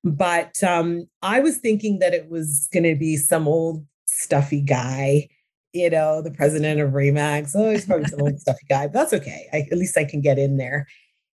But 0.03 0.63
um, 0.63 1.08
I 1.22 1.39
was 1.39 1.58
thinking 1.58 2.00
that 2.00 2.13
it 2.13 2.29
was 2.29 2.67
going 2.74 2.84
to 2.84 2.96
be 2.96 3.17
some 3.17 3.48
old 3.48 3.86
stuffy 4.05 4.62
guy, 4.62 5.29
you 5.74 5.89
know, 5.89 6.22
the 6.22 6.32
president 6.32 6.79
of 6.79 6.91
Remax. 6.91 7.51
Oh, 7.55 7.70
he's 7.70 7.86
probably 7.86 8.08
some 8.08 8.22
old 8.22 8.39
stuffy 8.39 8.65
guy, 8.70 8.88
but 8.88 8.93
that's 8.93 9.13
okay. 9.13 9.48
I, 9.53 9.67
at 9.72 9.77
least 9.77 9.98
I 9.98 10.05
can 10.05 10.22
get 10.22 10.39
in 10.39 10.58
there. 10.58 10.88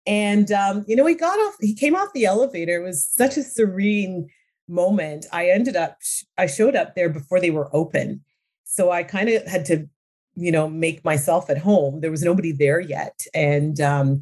And 0.07 0.53
um, 0.53 0.85
you 0.87 0.95
know, 0.95 1.07
he 1.07 1.15
got 1.15 1.39
off. 1.39 1.57
He 1.61 1.75
came 1.75 1.97
off 1.97 2.13
the 2.13 2.27
elevator. 2.27 2.77
It 2.81 2.85
was 2.85 3.05
such 3.05 3.37
a 3.37 3.43
serene 3.43 4.29
moment, 4.69 5.27
I 5.33 5.49
ended 5.51 5.77
up, 5.77 5.99
I 6.39 6.47
showed 6.47 6.77
up 6.77 6.95
there 6.95 7.09
before 7.09 7.41
they 7.41 7.51
were 7.51 7.75
open. 7.75 8.23
So 8.65 8.91
I 8.91 9.03
kind 9.03 9.29
of 9.29 9.47
had 9.47 9.65
to, 9.67 9.89
you 10.35 10.53
know, 10.53 10.69
make 10.69 11.05
myself 11.05 11.49
at 11.51 11.59
home. 11.59 12.01
There 12.01 12.11
was 12.11 12.23
nobody 12.23 12.53
there 12.53 12.81
yet. 12.81 13.21
And 13.35 13.81
um, 13.81 14.21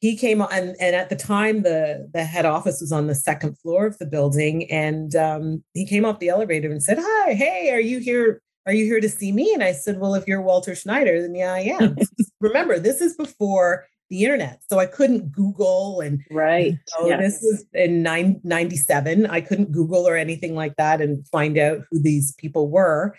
he 0.00 0.16
came 0.16 0.40
on, 0.40 0.48
and, 0.52 0.76
and 0.80 0.94
at 0.94 1.10
the 1.10 1.16
time, 1.16 1.62
the, 1.62 2.08
the 2.12 2.24
head 2.24 2.46
office 2.46 2.80
was 2.80 2.92
on 2.92 3.06
the 3.06 3.14
second 3.14 3.58
floor 3.58 3.86
of 3.86 3.98
the 3.98 4.06
building. 4.06 4.70
And 4.70 5.14
um, 5.16 5.64
he 5.74 5.86
came 5.86 6.04
off 6.04 6.18
the 6.18 6.28
elevator 6.28 6.70
and 6.70 6.82
said, 6.82 6.98
Hi, 7.00 7.34
hey, 7.34 7.70
are 7.72 7.80
you 7.80 7.98
here? 7.98 8.42
Are 8.66 8.72
you 8.72 8.84
here 8.84 9.00
to 9.00 9.08
see 9.08 9.32
me? 9.32 9.52
And 9.52 9.62
I 9.62 9.72
said, 9.72 9.98
Well, 9.98 10.14
if 10.14 10.26
you're 10.28 10.42
Walter 10.42 10.74
Schneider, 10.74 11.20
then 11.20 11.34
yeah, 11.34 11.52
I 11.52 11.76
am. 11.80 11.96
Remember, 12.40 12.78
this 12.78 13.00
is 13.00 13.16
before 13.16 13.86
the 14.10 14.24
internet. 14.24 14.60
So 14.68 14.78
I 14.78 14.86
couldn't 14.86 15.32
Google 15.32 16.00
and 16.00 16.20
right. 16.30 16.76
So 16.88 17.06
yes. 17.06 17.20
this 17.20 17.38
was 17.42 17.64
in 17.72 18.02
97. 18.02 19.26
I 19.26 19.40
couldn't 19.40 19.72
Google 19.72 20.06
or 20.06 20.16
anything 20.16 20.54
like 20.54 20.76
that 20.76 21.00
and 21.00 21.26
find 21.28 21.56
out 21.56 21.82
who 21.90 22.02
these 22.02 22.32
people 22.34 22.68
were 22.68 23.16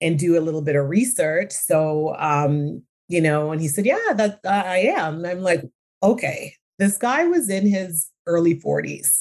and 0.00 0.18
do 0.18 0.36
a 0.36 0.42
little 0.42 0.60
bit 0.60 0.76
of 0.76 0.88
research. 0.88 1.52
So 1.52 2.16
um, 2.18 2.82
you 3.08 3.20
know, 3.20 3.52
and 3.52 3.60
he 3.60 3.68
said, 3.68 3.86
"Yeah, 3.86 4.12
that 4.14 4.40
uh, 4.44 4.62
I 4.66 4.78
am." 4.78 5.18
And 5.18 5.26
I'm 5.26 5.42
like, 5.42 5.62
"Okay." 6.02 6.54
This 6.78 6.96
guy 6.96 7.24
was 7.26 7.48
in 7.48 7.68
his 7.68 8.10
early 8.26 8.60
40s. 8.60 9.12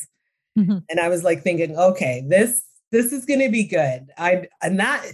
Mm-hmm. 0.58 0.80
And 0.90 1.00
I 1.00 1.10
was 1.10 1.24
like 1.24 1.42
thinking, 1.42 1.78
"Okay, 1.78 2.24
this 2.28 2.64
this 2.92 3.12
is 3.12 3.26
going 3.26 3.42
to 3.42 3.50
be 3.50 3.64
good." 3.64 4.08
I 4.18 4.48
and 4.62 4.80
that 4.80 5.06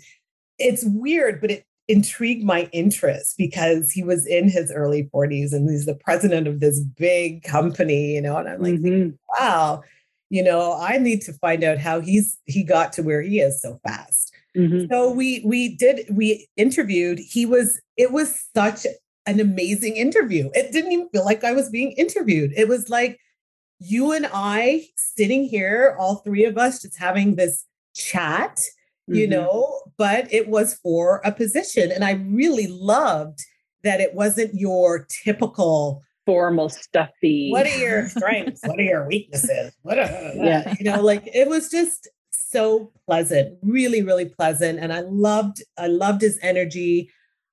it's 0.58 0.84
weird, 0.86 1.42
but 1.42 1.52
it 1.52 1.66
intrigued 1.90 2.46
my 2.46 2.70
interest 2.72 3.36
because 3.38 3.92
he 3.92 4.04
was 4.04 4.26
in 4.28 4.48
his 4.48 4.72
early 4.72 5.10
40s 5.12 5.52
and 5.52 5.68
he's 5.68 5.88
the 5.88 5.96
president 5.96 6.48
of 6.48 6.60
this 6.60 6.80
big 6.80 7.44
company, 7.44 8.14
you 8.14 8.22
know, 8.22 8.38
and 8.38 8.48
I'm 8.48 8.62
like, 8.62 8.76
mm-hmm. 8.76 9.10
wow, 9.38 9.82
you 10.30 10.44
know, 10.44 10.78
I 10.80 11.00
need 11.00 11.22
to 11.24 11.34
find 11.34 11.64
out 11.64 11.80
how 11.80 12.00
he's 12.00 12.38
he 12.46 12.64
got 12.64 12.94
to 12.94 13.04
where 13.04 13.24
he 13.24 13.40
is 13.40 13.60
so 13.60 13.80
fast. 13.86 14.32
Mm-hmm. 14.56 14.92
So 14.92 15.12
we 15.12 15.42
we 15.44 15.76
did 15.76 16.06
we 16.12 16.48
interviewed. 16.56 17.18
He 17.18 17.48
was 17.48 17.82
it 17.98 18.12
was 18.12 18.40
such 18.56 18.86
an 19.26 19.40
amazing 19.40 19.96
interview. 19.96 20.52
It 20.54 20.72
didn't 20.72 20.92
even 20.92 21.10
feel 21.10 21.26
like 21.26 21.44
I 21.44 21.54
was 21.54 21.70
being 21.70 21.92
interviewed. 21.94 22.54
It 22.56 22.68
was 22.68 22.90
like 22.90 23.20
you 23.80 24.12
and 24.12 24.28
I 24.32 24.86
sitting 24.96 25.44
here, 25.44 25.96
all 26.00 26.18
three 26.18 26.46
of 26.46 26.58
us 26.58 26.84
just 26.84 27.00
having 27.00 27.36
this 27.36 27.66
chat 27.96 28.62
you 29.10 29.28
mm-hmm. 29.28 29.32
know, 29.32 29.82
but 29.98 30.32
it 30.32 30.48
was 30.48 30.76
for 30.76 31.22
a 31.26 31.32
position. 31.32 31.92
And 31.92 32.04
I 32.04 32.14
really 32.14 32.68
loved 32.68 33.40
that 33.84 34.02
it 34.02 34.14
wasn't 34.14 34.54
your 34.54 35.06
typical 35.24 36.04
formal 36.26 36.70
stuffy. 36.70 37.50
What 37.52 37.66
are 37.66 37.78
your 37.78 38.08
strengths? 38.10 38.62
what 38.64 38.80
are 38.80 38.84
your 38.84 39.08
weaknesses? 39.08 39.74
What 39.82 39.98
are, 39.98 40.04
yeah, 40.36 40.74
you 40.80 40.86
know, 40.86 41.02
like 41.02 41.28
it 41.34 41.48
was 41.48 41.70
just 41.70 42.08
so 42.32 42.92
pleasant, 43.08 43.58
really, 43.62 44.02
really 44.02 44.26
pleasant. 44.26 44.80
And 44.80 44.94
I 44.94 45.02
loved, 45.02 45.64
I 45.78 45.88
loved 45.88 46.22
his 46.22 46.40
energy. 46.42 47.10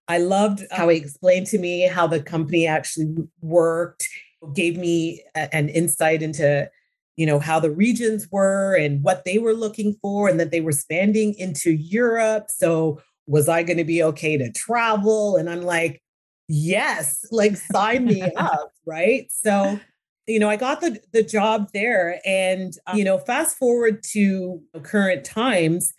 I 0.09 0.19
loved 0.19 0.63
how 0.71 0.89
he 0.89 0.99
explained 0.99 1.47
to 1.49 1.59
me 1.59 1.87
how 1.87 2.07
the 2.07 2.23
company 2.23 2.67
actually 2.67 3.15
worked, 3.41 4.09
gave 4.55 4.77
me 4.77 5.25
a, 5.35 5.55
an 5.55 5.69
insight 5.69 6.23
into 6.23 6.71
you 7.17 7.27
know 7.27 7.39
how 7.39 7.59
the 7.59 7.71
regions 7.71 8.29
were 8.31 8.75
and 8.75 9.03
what 9.03 9.25
they 9.25 9.39
were 9.39 9.55
looking 9.55 9.97
for 10.03 10.29
and 10.29 10.39
that 10.39 10.51
they 10.51 10.61
were 10.61 10.71
expanding 10.71 11.35
into 11.35 11.73
Europe. 11.73 12.47
So 12.51 13.01
was 13.27 13.49
I 13.49 13.63
going 13.63 13.79
to 13.79 13.85
be 13.85 14.03
okay 14.03 14.37
to 14.37 14.53
travel? 14.53 15.37
And 15.37 15.51
I'm 15.51 15.63
like 15.63 16.03
yes 16.49 17.25
like 17.33 17.57
sign 17.57 18.05
me 18.05 18.23
up 18.37 18.73
right? 18.87 19.27
So 19.31 19.81
you 20.27 20.39
know 20.39 20.49
I 20.49 20.57
got 20.57 20.81
the 20.81 21.01
the 21.13 21.23
job 21.23 21.71
there 21.73 22.21
and 22.25 22.73
you 22.95 23.05
know 23.05 23.19
fast 23.19 23.57
forward 23.57 24.03
to 24.13 24.61
current 24.83 25.25
times 25.25 25.93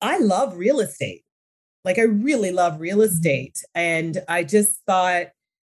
I 0.00 0.18
love 0.18 0.56
real 0.56 0.80
estate. 0.80 1.24
Like 1.84 1.98
I 1.98 2.02
really 2.02 2.52
love 2.52 2.80
real 2.80 2.98
mm-hmm. 2.98 3.12
estate. 3.12 3.62
And 3.74 4.22
I 4.28 4.44
just 4.44 4.80
thought 4.86 5.26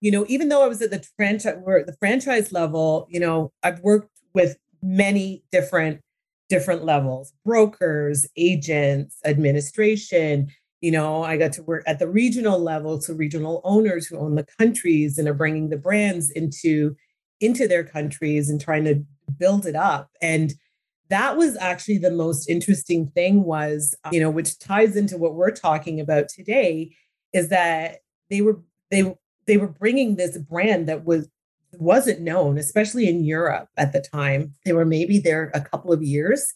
you 0.01 0.11
know, 0.11 0.25
even 0.27 0.49
though 0.49 0.63
I 0.63 0.67
was 0.67 0.81
at 0.81 0.91
the 0.91 1.05
franchise, 1.15 1.57
we're 1.63 1.85
the 1.85 1.95
franchise 1.97 2.51
level, 2.51 3.07
you 3.09 3.19
know, 3.19 3.53
I've 3.63 3.79
worked 3.79 4.09
with 4.33 4.57
many 4.81 5.43
different 5.51 6.01
different 6.49 6.83
levels, 6.83 7.31
brokers, 7.45 8.27
agents, 8.35 9.17
administration. 9.23 10.49
You 10.81 10.91
know, 10.91 11.23
I 11.23 11.37
got 11.37 11.53
to 11.53 11.63
work 11.63 11.83
at 11.87 11.99
the 11.99 12.09
regional 12.09 12.59
level, 12.59 12.99
so 12.99 13.13
regional 13.13 13.61
owners 13.63 14.07
who 14.07 14.17
own 14.17 14.35
the 14.35 14.45
countries 14.59 15.17
and 15.17 15.27
are 15.27 15.33
bringing 15.33 15.69
the 15.69 15.77
brands 15.77 16.29
into 16.31 16.95
into 17.39 17.67
their 17.67 17.83
countries 17.83 18.49
and 18.49 18.59
trying 18.59 18.83
to 18.85 19.03
build 19.37 19.65
it 19.65 19.75
up. 19.75 20.09
And 20.21 20.53
that 21.09 21.37
was 21.37 21.57
actually 21.57 21.99
the 21.99 22.11
most 22.11 22.49
interesting 22.49 23.07
thing 23.07 23.43
was, 23.43 23.95
you 24.11 24.19
know, 24.19 24.29
which 24.29 24.57
ties 24.59 24.95
into 24.95 25.17
what 25.17 25.35
we're 25.35 25.51
talking 25.51 25.99
about 25.99 26.27
today, 26.27 26.95
is 27.33 27.49
that 27.49 27.99
they 28.29 28.41
were 28.41 28.61
they 28.89 29.15
they 29.51 29.57
were 29.57 29.67
bringing 29.67 30.15
this 30.15 30.37
brand 30.37 30.87
that 30.87 31.03
was 31.03 31.27
wasn't 31.73 32.21
known, 32.21 32.57
especially 32.57 33.09
in 33.09 33.25
Europe 33.25 33.67
at 33.75 33.91
the 33.91 33.99
time. 33.99 34.53
They 34.63 34.71
were 34.71 34.85
maybe 34.85 35.19
there 35.19 35.51
a 35.53 35.59
couple 35.59 35.91
of 35.91 36.01
years. 36.01 36.53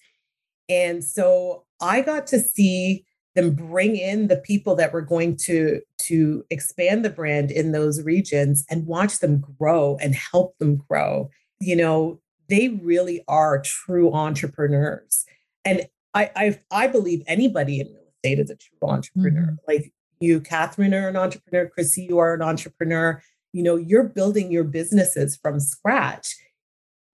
And 0.69 1.03
so 1.03 1.65
I 1.81 1.99
got 1.99 2.25
to 2.27 2.39
see 2.39 3.03
them 3.35 3.53
bring 3.53 3.97
in 3.97 4.29
the 4.29 4.37
people 4.37 4.77
that 4.77 4.93
were 4.93 5.01
going 5.01 5.35
to 5.43 5.81
to 6.03 6.45
expand 6.49 7.03
the 7.03 7.09
brand 7.09 7.51
in 7.51 7.73
those 7.73 8.01
regions 8.01 8.63
and 8.69 8.87
watch 8.87 9.19
them 9.19 9.43
grow 9.59 9.97
and 10.01 10.15
help 10.15 10.57
them 10.59 10.77
grow. 10.77 11.29
You 11.59 11.75
know, 11.75 12.21
they 12.47 12.69
really 12.69 13.25
are 13.27 13.61
true 13.61 14.13
entrepreneurs. 14.13 15.25
And 15.65 15.85
I 16.13 16.31
I, 16.33 16.59
I 16.71 16.87
believe 16.87 17.23
anybody 17.27 17.81
in 17.81 17.87
real 17.87 18.13
estate 18.23 18.39
is 18.39 18.49
a 18.49 18.55
true 18.55 18.89
entrepreneur. 18.89 19.41
Mm-hmm. 19.41 19.67
Like 19.67 19.91
you, 20.25 20.41
Catherine, 20.41 20.93
are 20.93 21.07
an 21.07 21.15
entrepreneur. 21.15 21.69
Chrissy, 21.69 22.07
you 22.09 22.17
are 22.17 22.33
an 22.33 22.41
entrepreneur. 22.41 23.21
You 23.53 23.63
know, 23.63 23.75
you're 23.75 24.09
building 24.09 24.51
your 24.51 24.63
businesses 24.63 25.37
from 25.37 25.59
scratch, 25.59 26.35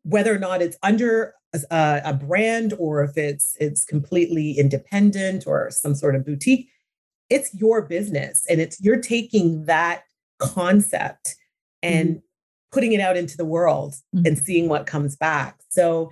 whether 0.03 0.33
or 0.33 0.39
not 0.39 0.61
it's 0.61 0.77
under 0.81 1.35
a, 1.53 2.01
a 2.05 2.13
brand 2.13 2.73
or 2.79 3.03
if 3.03 3.17
it's 3.17 3.55
it's 3.59 3.83
completely 3.83 4.53
independent 4.53 5.45
or 5.45 5.69
some 5.69 5.93
sort 5.95 6.15
of 6.15 6.25
boutique. 6.25 6.69
It's 7.29 7.53
your 7.53 7.81
business, 7.83 8.45
and 8.49 8.59
it's 8.59 8.81
you're 8.81 9.01
taking 9.01 9.65
that 9.65 10.03
concept 10.39 11.35
and 11.83 12.09
mm-hmm. 12.09 12.19
putting 12.71 12.93
it 12.93 12.99
out 12.99 13.17
into 13.17 13.37
the 13.37 13.45
world 13.45 13.93
mm-hmm. 14.15 14.25
and 14.25 14.37
seeing 14.37 14.67
what 14.67 14.85
comes 14.85 15.15
back. 15.15 15.59
So 15.69 16.11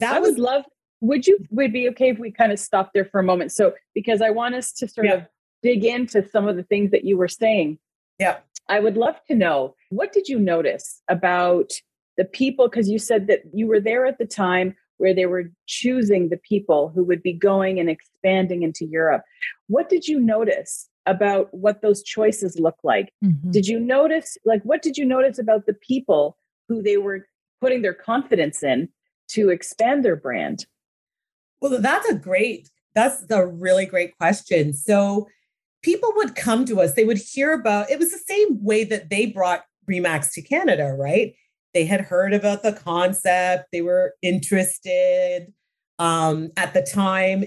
that 0.00 0.16
I 0.16 0.20
was 0.20 0.32
would 0.32 0.38
love 0.40 0.64
would 1.00 1.26
you 1.26 1.38
would 1.50 1.72
be 1.72 1.88
okay 1.88 2.08
if 2.08 2.18
we 2.18 2.30
kind 2.30 2.52
of 2.52 2.58
stop 2.58 2.92
there 2.94 3.04
for 3.04 3.20
a 3.20 3.22
moment 3.22 3.52
so 3.52 3.74
because 3.94 4.22
i 4.22 4.30
want 4.30 4.54
us 4.54 4.72
to 4.72 4.88
sort 4.88 5.06
yeah. 5.06 5.14
of 5.14 5.26
dig 5.64 5.84
into 5.84 6.28
some 6.28 6.46
of 6.46 6.54
the 6.54 6.62
things 6.62 6.92
that 6.92 7.04
you 7.04 7.16
were 7.16 7.28
saying. 7.28 7.78
Yeah 8.20 8.36
i 8.66 8.80
would 8.80 8.96
love 8.96 9.16
to 9.28 9.34
know 9.34 9.74
what 9.90 10.10
did 10.10 10.26
you 10.26 10.38
notice 10.38 11.02
about 11.10 11.70
the 12.16 12.24
people? 12.24 12.68
Because 12.68 12.88
you 12.88 12.98
said 12.98 13.26
that 13.26 13.42
you 13.52 13.66
were 13.66 13.80
there 13.80 14.06
at 14.06 14.18
the 14.18 14.26
time 14.26 14.74
where 14.98 15.14
they 15.14 15.26
were 15.26 15.50
choosing 15.66 16.28
the 16.28 16.36
people 16.36 16.92
who 16.94 17.02
would 17.04 17.22
be 17.22 17.32
going 17.32 17.80
and 17.80 17.90
expanding 17.90 18.62
into 18.62 18.86
europe. 18.86 19.22
What 19.66 19.88
did 19.88 20.06
you 20.06 20.20
notice 20.20 20.88
about 21.06 21.52
what 21.52 21.82
those 21.82 22.02
choices 22.02 22.58
look 22.58 22.76
like? 22.82 23.12
Mm-hmm. 23.22 23.50
did 23.50 23.66
you 23.66 23.80
notice 23.80 24.38
like 24.44 24.62
what 24.62 24.82
did 24.82 24.96
you 24.96 25.04
notice 25.04 25.38
about 25.38 25.66
the 25.66 25.74
people 25.74 26.38
who 26.68 26.82
they 26.82 26.96
were 26.96 27.26
putting 27.60 27.82
their 27.82 27.94
confidence 27.94 28.62
in 28.62 28.88
to 29.28 29.50
expand 29.50 30.04
their 30.04 30.16
brand? 30.16 30.66
Well, 31.60 31.80
that's 31.80 32.08
a 32.08 32.14
great, 32.14 32.70
that's 32.94 33.24
a 33.30 33.46
really 33.46 33.86
great 33.86 34.16
question. 34.16 34.72
So 34.72 35.28
people 35.84 36.10
would 36.16 36.34
come 36.34 36.64
to 36.64 36.80
us, 36.80 36.94
they 36.94 37.04
would 37.04 37.18
hear 37.18 37.52
about 37.52 37.90
it 37.90 37.98
was 37.98 38.10
the 38.10 38.18
same 38.18 38.64
way 38.64 38.82
that 38.84 39.10
they 39.10 39.26
brought 39.26 39.64
Remax 39.88 40.32
to 40.32 40.42
Canada, 40.42 40.94
right? 40.98 41.34
They 41.74 41.84
had 41.84 42.00
heard 42.00 42.32
about 42.32 42.62
the 42.62 42.72
concept, 42.72 43.66
they 43.70 43.82
were 43.82 44.14
interested. 44.22 45.52
Um, 45.98 46.50
at 46.56 46.72
the 46.72 46.82
time, 46.82 47.44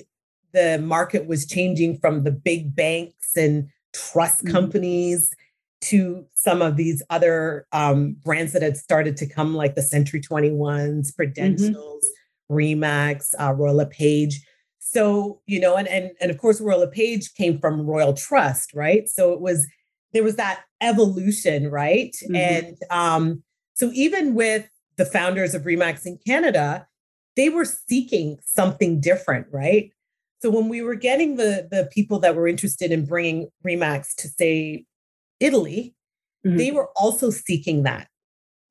the 0.53 0.79
market 0.79 1.27
was 1.27 1.47
changing 1.47 1.97
from 1.97 2.23
the 2.23 2.31
big 2.31 2.75
banks 2.75 3.35
and 3.35 3.69
trust 3.93 4.43
mm-hmm. 4.43 4.53
companies 4.53 5.31
to 5.79 6.25
some 6.35 6.61
of 6.61 6.77
these 6.77 7.01
other 7.09 7.65
um, 7.71 8.15
brands 8.23 8.53
that 8.53 8.61
had 8.61 8.77
started 8.77 9.17
to 9.17 9.27
come, 9.27 9.55
like 9.55 9.75
the 9.75 9.81
Century 9.81 10.21
21s, 10.21 11.13
Prudentials, 11.15 11.73
mm-hmm. 11.75 12.55
Remax, 12.55 13.33
uh, 13.39 13.53
Royal 13.53 13.75
LePage. 13.75 14.41
So, 14.89 15.41
you 15.47 15.59
know, 15.59 15.75
and, 15.75 15.87
and, 15.87 16.11
and 16.21 16.31
of 16.31 16.37
course, 16.37 16.61
Royal 16.61 16.79
LePage 16.79 17.33
came 17.35 17.59
from 17.59 17.85
Royal 17.85 18.13
Trust, 18.13 18.73
right? 18.73 19.07
So 19.09 19.33
it 19.33 19.41
was, 19.41 19.67
there 20.13 20.23
was 20.23 20.37
that 20.37 20.61
evolution, 20.81 21.69
right? 21.69 22.15
Mm-hmm. 22.23 22.35
And 22.35 22.77
um, 22.89 23.43
so 23.73 23.91
even 23.93 24.33
with 24.33 24.69
the 24.95 25.05
founders 25.05 25.53
of 25.53 25.63
Remax 25.63 26.05
in 26.05 26.17
Canada, 26.25 26.87
they 27.35 27.49
were 27.49 27.65
seeking 27.65 28.37
something 28.45 29.01
different, 29.01 29.47
right? 29.51 29.91
So 30.41 30.49
when 30.49 30.69
we 30.69 30.81
were 30.81 30.95
getting 30.95 31.35
the 31.35 31.67
the 31.69 31.89
people 31.91 32.19
that 32.19 32.35
were 32.35 32.47
interested 32.47 32.91
in 32.91 33.05
bringing 33.05 33.49
Remax 33.65 34.15
to 34.17 34.27
say 34.27 34.85
Italy, 35.39 35.95
mm-hmm. 36.45 36.57
they 36.57 36.71
were 36.71 36.89
also 36.95 37.29
seeking 37.29 37.83
that. 37.83 38.07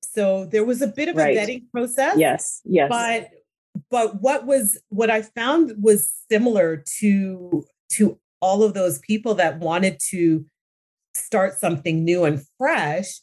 So 0.03 0.47
there 0.47 0.65
was 0.65 0.81
a 0.81 0.87
bit 0.87 1.09
of 1.09 1.17
right. 1.17 1.37
a 1.37 1.41
vetting 1.41 1.71
process. 1.71 2.17
Yes, 2.17 2.63
yes. 2.65 2.89
But 2.89 3.31
but 3.91 4.21
what 4.21 4.47
was 4.47 4.79
what 4.89 5.11
I 5.11 5.23
found 5.23 5.73
was 5.81 6.13
similar 6.31 6.83
to 6.99 7.65
to 7.93 8.19
all 8.41 8.63
of 8.63 8.75
those 8.75 8.99
people 9.01 9.35
that 9.35 9.59
wanted 9.59 9.99
to 10.11 10.45
start 11.15 11.59
something 11.59 12.05
new 12.05 12.25
and 12.25 12.45
fresh 12.59 13.21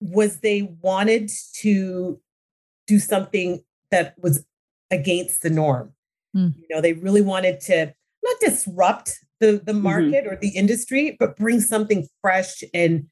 was 0.00 0.40
they 0.40 0.62
wanted 0.80 1.30
to 1.60 2.20
do 2.86 2.98
something 2.98 3.62
that 3.90 4.14
was 4.18 4.44
against 4.90 5.42
the 5.42 5.50
norm. 5.50 5.92
Mm. 6.34 6.54
You 6.56 6.66
know, 6.70 6.80
they 6.80 6.94
really 6.94 7.20
wanted 7.20 7.60
to 7.62 7.92
not 8.22 8.36
disrupt 8.40 9.18
the 9.40 9.52
the 9.64 9.72
mm-hmm. 9.72 9.82
market 9.82 10.24
mm-hmm. 10.24 10.34
or 10.34 10.36
the 10.36 10.50
industry, 10.50 11.16
but 11.18 11.36
bring 11.36 11.60
something 11.60 12.06
fresh 12.20 12.62
and 12.72 13.06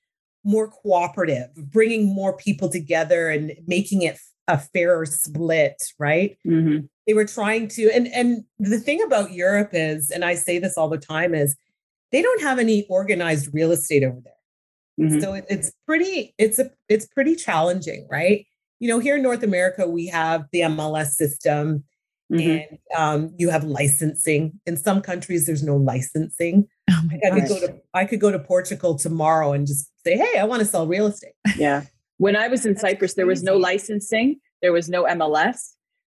more 0.45 0.69
cooperative, 0.69 1.49
bringing 1.57 2.07
more 2.07 2.37
people 2.37 2.69
together 2.69 3.29
and 3.29 3.53
making 3.67 4.03
it 4.03 4.19
a 4.49 4.59
fairer 4.59 5.07
split, 5.07 5.83
right? 5.99 6.37
Mm-hmm. 6.47 6.87
They 7.07 7.15
were 7.15 7.25
trying 7.25 7.69
to, 7.69 7.91
and 7.91 8.09
and 8.09 8.45
the 8.59 8.79
thing 8.79 9.03
about 9.03 9.33
Europe 9.33 9.71
is, 9.73 10.11
and 10.11 10.25
I 10.25 10.35
say 10.35 10.59
this 10.59 10.77
all 10.77 10.89
the 10.89 10.99
time, 10.99 11.35
is 11.35 11.57
they 12.13 12.23
don't 12.23 12.43
have 12.43 12.59
any 12.59 12.87
organized 12.89 13.53
real 13.53 13.73
estate 13.73 14.05
over 14.05 14.21
there. 14.23 15.09
Mm-hmm. 15.09 15.21
So 15.21 15.35
it, 15.35 15.47
it's 15.49 15.73
pretty, 15.87 16.35
it's 16.39 16.59
a 16.59 16.71
it's 16.89 17.07
pretty 17.07 17.35
challenging, 17.35 18.07
right? 18.11 18.47
You 18.79 18.89
know, 18.89 18.99
here 18.99 19.17
in 19.17 19.23
North 19.23 19.43
America, 19.43 19.89
we 19.89 20.07
have 20.07 20.47
the 20.53 20.61
MLS 20.61 21.11
system. 21.11 21.85
Mm-hmm. 22.33 22.51
And 22.51 22.79
um, 22.99 23.35
you 23.39 23.51
have 23.51 23.63
licensing. 23.63 24.59
In 24.67 24.77
some 24.77 25.01
countries, 25.01 25.47
there's 25.47 25.63
no 25.63 25.77
licensing. 25.77 26.67
Oh 26.91 27.03
I 27.25 27.31
could 27.31 27.49
go 27.49 27.61
to 27.61 27.75
I 27.95 28.05
could 28.05 28.21
go 28.21 28.33
to 28.33 28.39
Portugal 28.41 28.99
tomorrow 28.99 29.53
and 29.53 29.65
just 29.65 29.91
say, 30.05 30.17
"Hey, 30.17 30.39
I 30.39 30.45
want 30.45 30.59
to 30.59 30.67
sell 30.67 30.89
real 30.89 31.07
estate." 31.07 31.35
Yeah, 31.57 31.85
when 32.19 32.37
I 32.37 32.49
was 32.49 32.65
in 32.65 32.73
That's 32.73 32.83
Cyprus, 32.83 33.13
crazy. 33.13 33.15
there 33.17 33.27
was 33.27 33.43
no 33.43 33.57
licensing, 33.57 34.41
there 34.63 34.73
was 34.73 34.89
no 34.89 35.05
MLS. 35.05 35.73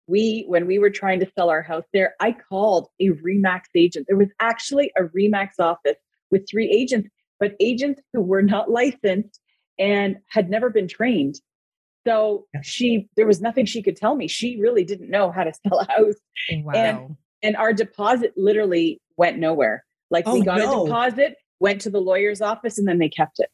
We, 0.08 0.46
when 0.48 0.66
we 0.66 0.80
were 0.80 0.90
trying 0.90 1.20
to 1.20 1.32
sell 1.38 1.50
our 1.50 1.62
house 1.62 1.84
there, 1.94 2.16
I 2.20 2.32
called 2.32 2.88
a 3.00 3.10
Remax 3.10 3.64
agent. 3.76 4.08
There 4.08 4.18
was 4.18 4.30
actually 4.40 4.92
a 4.98 5.04
Remax 5.04 5.50
office 5.60 5.98
with 6.32 6.48
three 6.50 6.70
agents, 6.70 7.10
but 7.40 7.54
agents 7.60 8.02
who 8.14 8.22
were 8.22 8.42
not 8.42 8.72
licensed 8.72 9.40
and 9.78 10.18
had 10.30 10.50
never 10.50 10.70
been 10.70 10.88
trained. 10.88 11.36
So 12.08 12.46
she, 12.64 13.08
there 13.18 13.28
was 13.28 13.42
nothing 13.42 13.66
she 13.66 13.84
could 13.84 13.98
tell 13.98 14.16
me. 14.16 14.28
She 14.28 14.60
really 14.60 14.84
didn't 14.84 15.12
know 15.12 15.32
how 15.32 15.44
to 15.44 15.54
sell 15.68 15.80
a 15.80 15.92
house. 15.92 16.16
Oh, 16.52 16.62
wow. 16.64 16.74
And, 16.74 17.18
and 17.44 17.56
our 17.56 17.74
deposit 17.74 18.34
literally 18.36 19.00
went 19.18 19.38
nowhere. 19.38 19.86
Like 20.10 20.24
oh, 20.28 20.34
we 20.34 20.44
got 20.44 20.58
no. 20.58 20.84
a 20.84 20.86
deposit, 20.86 21.36
went 21.60 21.82
to 21.82 21.90
the 21.90 22.00
lawyer's 22.00 22.42
office, 22.42 22.80
and 22.80 22.88
then 22.88 22.98
they 22.98 23.10
kept 23.10 23.40
it. 23.40 23.50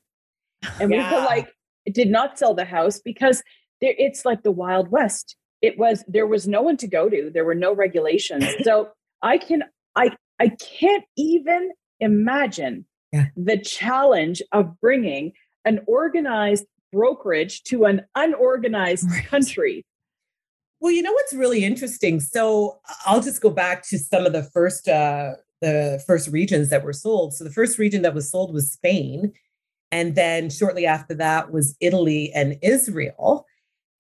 And 0.79 0.91
yeah. 0.91 1.10
we 1.10 1.15
were 1.17 1.25
like, 1.25 1.49
did 1.93 2.10
not 2.10 2.39
sell 2.39 2.54
the 2.54 2.65
house 2.65 3.00
because 3.00 3.43
there, 3.82 3.93
it's 3.98 4.26
like 4.26 4.43
the 4.43 4.52
Wild 4.52 4.89
West. 4.89 5.36
It 5.62 5.78
was 5.78 6.04
there 6.08 6.28
was 6.28 6.48
no 6.48 6.62
one 6.62 6.78
to 6.78 6.88
go 6.88 7.10
to. 7.10 7.30
There 7.34 7.45
were 7.45 7.56
no 7.56 7.74
regulations. 7.74 8.45
So 8.63 8.89
I 9.21 9.38
can 9.38 9.63
I 9.95 10.12
I 10.39 10.50
can't 10.80 11.06
even 11.17 11.71
imagine 12.00 12.86
yeah. 13.12 13.26
the 13.36 13.58
challenge 13.58 14.41
of 14.52 14.80
bringing 14.80 15.34
an 15.63 15.82
organized 15.88 16.65
brokerage 16.91 17.63
to 17.63 17.86
an 17.86 18.02
unorganized 18.15 19.10
right. 19.10 19.26
country. 19.26 19.86
Well, 20.80 20.91
you 20.91 21.02
know 21.02 21.13
what's 21.13 21.34
really 21.34 21.63
interesting. 21.63 22.19
So 22.19 22.80
I'll 23.06 23.21
just 23.21 23.41
go 23.41 23.50
back 23.50 23.88
to 23.88 23.98
some 23.98 24.26
of 24.26 24.34
the 24.34 24.43
first 24.43 24.88
uh, 24.88 25.34
the 25.62 26.04
first 26.06 26.30
regions 26.30 26.69
that 26.69 26.84
were 26.84 26.93
sold. 26.93 27.34
So 27.34 27.43
the 27.43 27.52
first 27.52 27.78
region 27.80 28.02
that 28.04 28.13
was 28.13 28.30
sold 28.30 28.54
was 28.54 28.71
Spain, 28.71 29.34
and 29.95 30.13
then 30.13 30.49
shortly 30.49 30.86
after 30.86 31.13
that 31.13 31.53
was 31.53 31.77
Italy 31.79 32.29
and 32.36 32.58
Israel. 32.62 33.45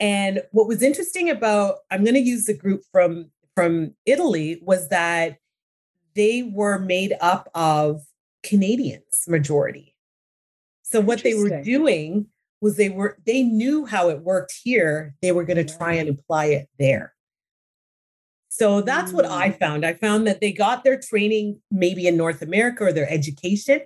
And 0.01 0.43
what 0.51 0.67
was 0.67 0.81
interesting 0.81 1.29
about 1.29 1.77
I'm 1.89 2.03
going 2.03 2.15
to 2.15 2.19
use 2.19 2.45
the 2.45 2.53
group 2.53 2.81
from 2.91 3.31
from 3.55 3.95
Italy 4.05 4.61
was 4.61 4.89
that 4.89 5.37
they 6.13 6.43
were 6.43 6.79
made 6.79 7.13
up 7.21 7.49
of 7.55 8.01
Canadians 8.43 9.23
majority. 9.29 9.95
So 10.83 10.99
what 10.99 11.23
they 11.23 11.33
were 11.33 11.63
doing 11.63 12.27
was 12.59 12.75
they 12.75 12.89
were 12.89 13.17
they 13.25 13.41
knew 13.41 13.85
how 13.85 14.09
it 14.09 14.19
worked 14.19 14.53
here. 14.61 15.15
They 15.21 15.31
were 15.31 15.45
going 15.45 15.65
to 15.65 15.77
try 15.77 15.93
and 15.93 16.09
apply 16.09 16.47
it 16.47 16.67
there. 16.77 17.13
So 18.49 18.81
that's 18.81 19.13
mm. 19.13 19.15
what 19.15 19.25
I 19.25 19.51
mm. 19.51 19.59
found. 19.59 19.85
I 19.85 19.93
found 19.93 20.27
that 20.27 20.41
they 20.41 20.51
got 20.51 20.83
their 20.83 20.99
training 20.99 21.61
maybe 21.71 22.05
in 22.05 22.17
North 22.17 22.41
America 22.41 22.83
or 22.83 22.91
their 22.91 23.09
education. 23.09 23.79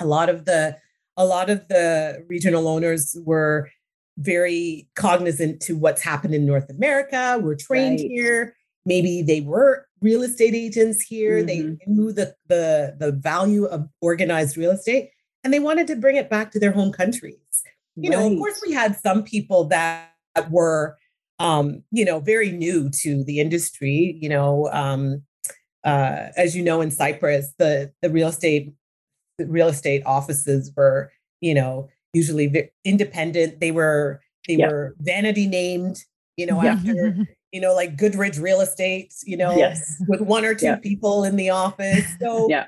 A 0.00 0.06
lot 0.06 0.30
of 0.30 0.46
the 0.46 0.78
a 1.22 1.24
lot 1.24 1.50
of 1.50 1.66
the 1.68 2.24
regional 2.28 2.66
owners 2.66 3.16
were 3.24 3.70
very 4.18 4.88
cognizant 4.94 5.60
to 5.62 5.76
what's 5.76 6.02
happened 6.02 6.34
in 6.34 6.44
North 6.44 6.68
America. 6.68 7.38
We're 7.40 7.54
trained 7.54 8.00
right. 8.00 8.10
here. 8.10 8.56
Maybe 8.84 9.22
they 9.22 9.40
were 9.40 9.86
real 10.00 10.22
estate 10.22 10.54
agents 10.54 11.02
here. 11.02 11.38
Mm-hmm. 11.38 11.46
They 11.46 11.78
knew 11.86 12.12
the, 12.12 12.34
the 12.48 12.96
the 12.98 13.12
value 13.12 13.64
of 13.66 13.88
organized 14.00 14.56
real 14.56 14.72
estate, 14.72 15.10
and 15.44 15.52
they 15.52 15.60
wanted 15.60 15.86
to 15.86 15.96
bring 15.96 16.16
it 16.16 16.28
back 16.28 16.50
to 16.52 16.60
their 16.60 16.72
home 16.72 16.92
countries. 16.92 17.36
You 17.94 18.10
right. 18.10 18.18
know, 18.18 18.32
of 18.32 18.38
course, 18.38 18.60
we 18.66 18.72
had 18.72 18.96
some 18.96 19.22
people 19.22 19.64
that 19.68 20.10
were, 20.50 20.96
um, 21.38 21.84
you 21.92 22.04
know, 22.04 22.18
very 22.18 22.50
new 22.50 22.90
to 23.02 23.22
the 23.24 23.38
industry. 23.38 24.18
You 24.20 24.28
know, 24.28 24.68
um, 24.72 25.22
uh, 25.84 26.28
as 26.36 26.56
you 26.56 26.62
know, 26.62 26.80
in 26.80 26.90
Cyprus, 26.90 27.52
the 27.58 27.92
the 28.02 28.10
real 28.10 28.28
estate 28.28 28.74
the 29.38 29.46
real 29.46 29.68
estate 29.68 30.02
offices 30.06 30.72
were, 30.76 31.10
you 31.40 31.54
know, 31.54 31.88
usually 32.12 32.70
independent. 32.84 33.60
They 33.60 33.70
were 33.70 34.20
they 34.48 34.56
were 34.56 34.94
vanity 35.00 35.46
named, 35.46 35.98
you 36.36 36.46
know, 36.46 36.60
after 36.62 37.16
you 37.52 37.60
know, 37.60 37.74
like 37.74 37.96
Goodridge 37.96 38.40
Real 38.40 38.60
Estate, 38.60 39.14
you 39.24 39.36
know, 39.36 39.54
yes. 39.54 40.02
with 40.08 40.22
one 40.22 40.44
or 40.44 40.54
two 40.54 40.76
people 40.78 41.22
in 41.22 41.36
the 41.36 41.50
office. 41.50 42.04
So, 42.18 42.46
yeah. 42.50 42.66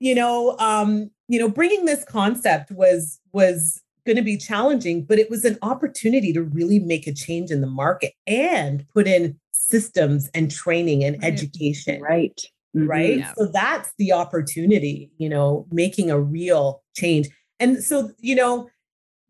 you 0.00 0.14
know, 0.14 0.56
um, 0.58 1.10
you 1.28 1.38
know, 1.38 1.48
bringing 1.48 1.84
this 1.84 2.04
concept 2.04 2.70
was 2.70 3.20
was 3.32 3.82
going 4.06 4.16
to 4.16 4.22
be 4.22 4.36
challenging, 4.36 5.04
but 5.04 5.18
it 5.18 5.30
was 5.30 5.44
an 5.44 5.58
opportunity 5.62 6.32
to 6.32 6.42
really 6.42 6.78
make 6.78 7.06
a 7.06 7.12
change 7.12 7.50
in 7.50 7.60
the 7.60 7.66
market 7.66 8.12
and 8.26 8.86
put 8.92 9.06
in 9.06 9.38
systems 9.52 10.28
and 10.34 10.50
training 10.50 11.04
and 11.04 11.22
right. 11.22 11.32
education. 11.32 12.02
Right. 12.02 12.40
Mm-hmm. 12.74 12.86
Right. 12.86 13.18
Yeah. 13.18 13.32
So 13.36 13.46
that's 13.46 13.92
the 13.98 14.12
opportunity, 14.12 15.10
you 15.18 15.28
know, 15.28 15.66
making 15.70 16.10
a 16.10 16.20
real 16.20 16.82
change. 16.96 17.28
And 17.60 17.82
so, 17.82 18.10
you 18.18 18.34
know, 18.34 18.68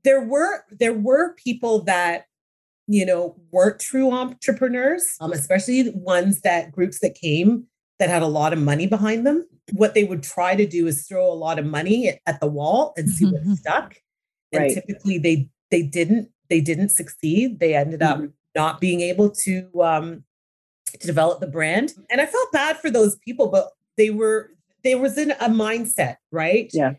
there 0.04 0.22
were 0.22 0.64
there 0.70 0.94
were 0.94 1.34
people 1.34 1.82
that 1.84 2.26
you 2.86 3.04
know 3.04 3.34
weren't 3.50 3.80
true 3.80 4.12
entrepreneurs 4.12 5.16
um, 5.20 5.32
especially 5.32 5.90
ones 5.94 6.42
that 6.42 6.70
groups 6.70 7.00
that 7.00 7.14
came 7.14 7.64
that 7.98 8.10
had 8.10 8.22
a 8.22 8.26
lot 8.26 8.52
of 8.52 8.58
money 8.58 8.86
behind 8.86 9.26
them 9.26 9.46
what 9.72 9.94
they 9.94 10.04
would 10.04 10.22
try 10.22 10.54
to 10.54 10.66
do 10.66 10.86
is 10.86 11.06
throw 11.06 11.26
a 11.26 11.32
lot 11.32 11.58
of 11.58 11.64
money 11.64 12.18
at 12.26 12.40
the 12.40 12.46
wall 12.46 12.92
and 12.96 13.08
see 13.08 13.24
what 13.24 13.56
stuck 13.56 13.96
and 14.52 14.62
right. 14.62 14.74
typically 14.74 15.18
they 15.18 15.48
they 15.70 15.82
didn't 15.82 16.28
they 16.50 16.60
didn't 16.60 16.90
succeed 16.90 17.58
they 17.58 17.74
ended 17.74 18.02
up 18.02 18.18
mm-hmm. 18.18 18.26
not 18.54 18.80
being 18.80 19.00
able 19.00 19.30
to 19.30 19.70
um 19.82 20.22
to 21.00 21.06
develop 21.06 21.40
the 21.40 21.46
brand 21.46 21.92
and 22.10 22.20
i 22.20 22.26
felt 22.26 22.52
bad 22.52 22.76
for 22.78 22.90
those 22.90 23.16
people 23.16 23.48
but 23.48 23.70
they 23.96 24.10
were 24.10 24.50
they 24.82 24.94
was 24.94 25.18
in 25.18 25.30
a 25.32 25.48
mindset 25.48 26.16
right 26.30 26.70
yeah 26.72 26.94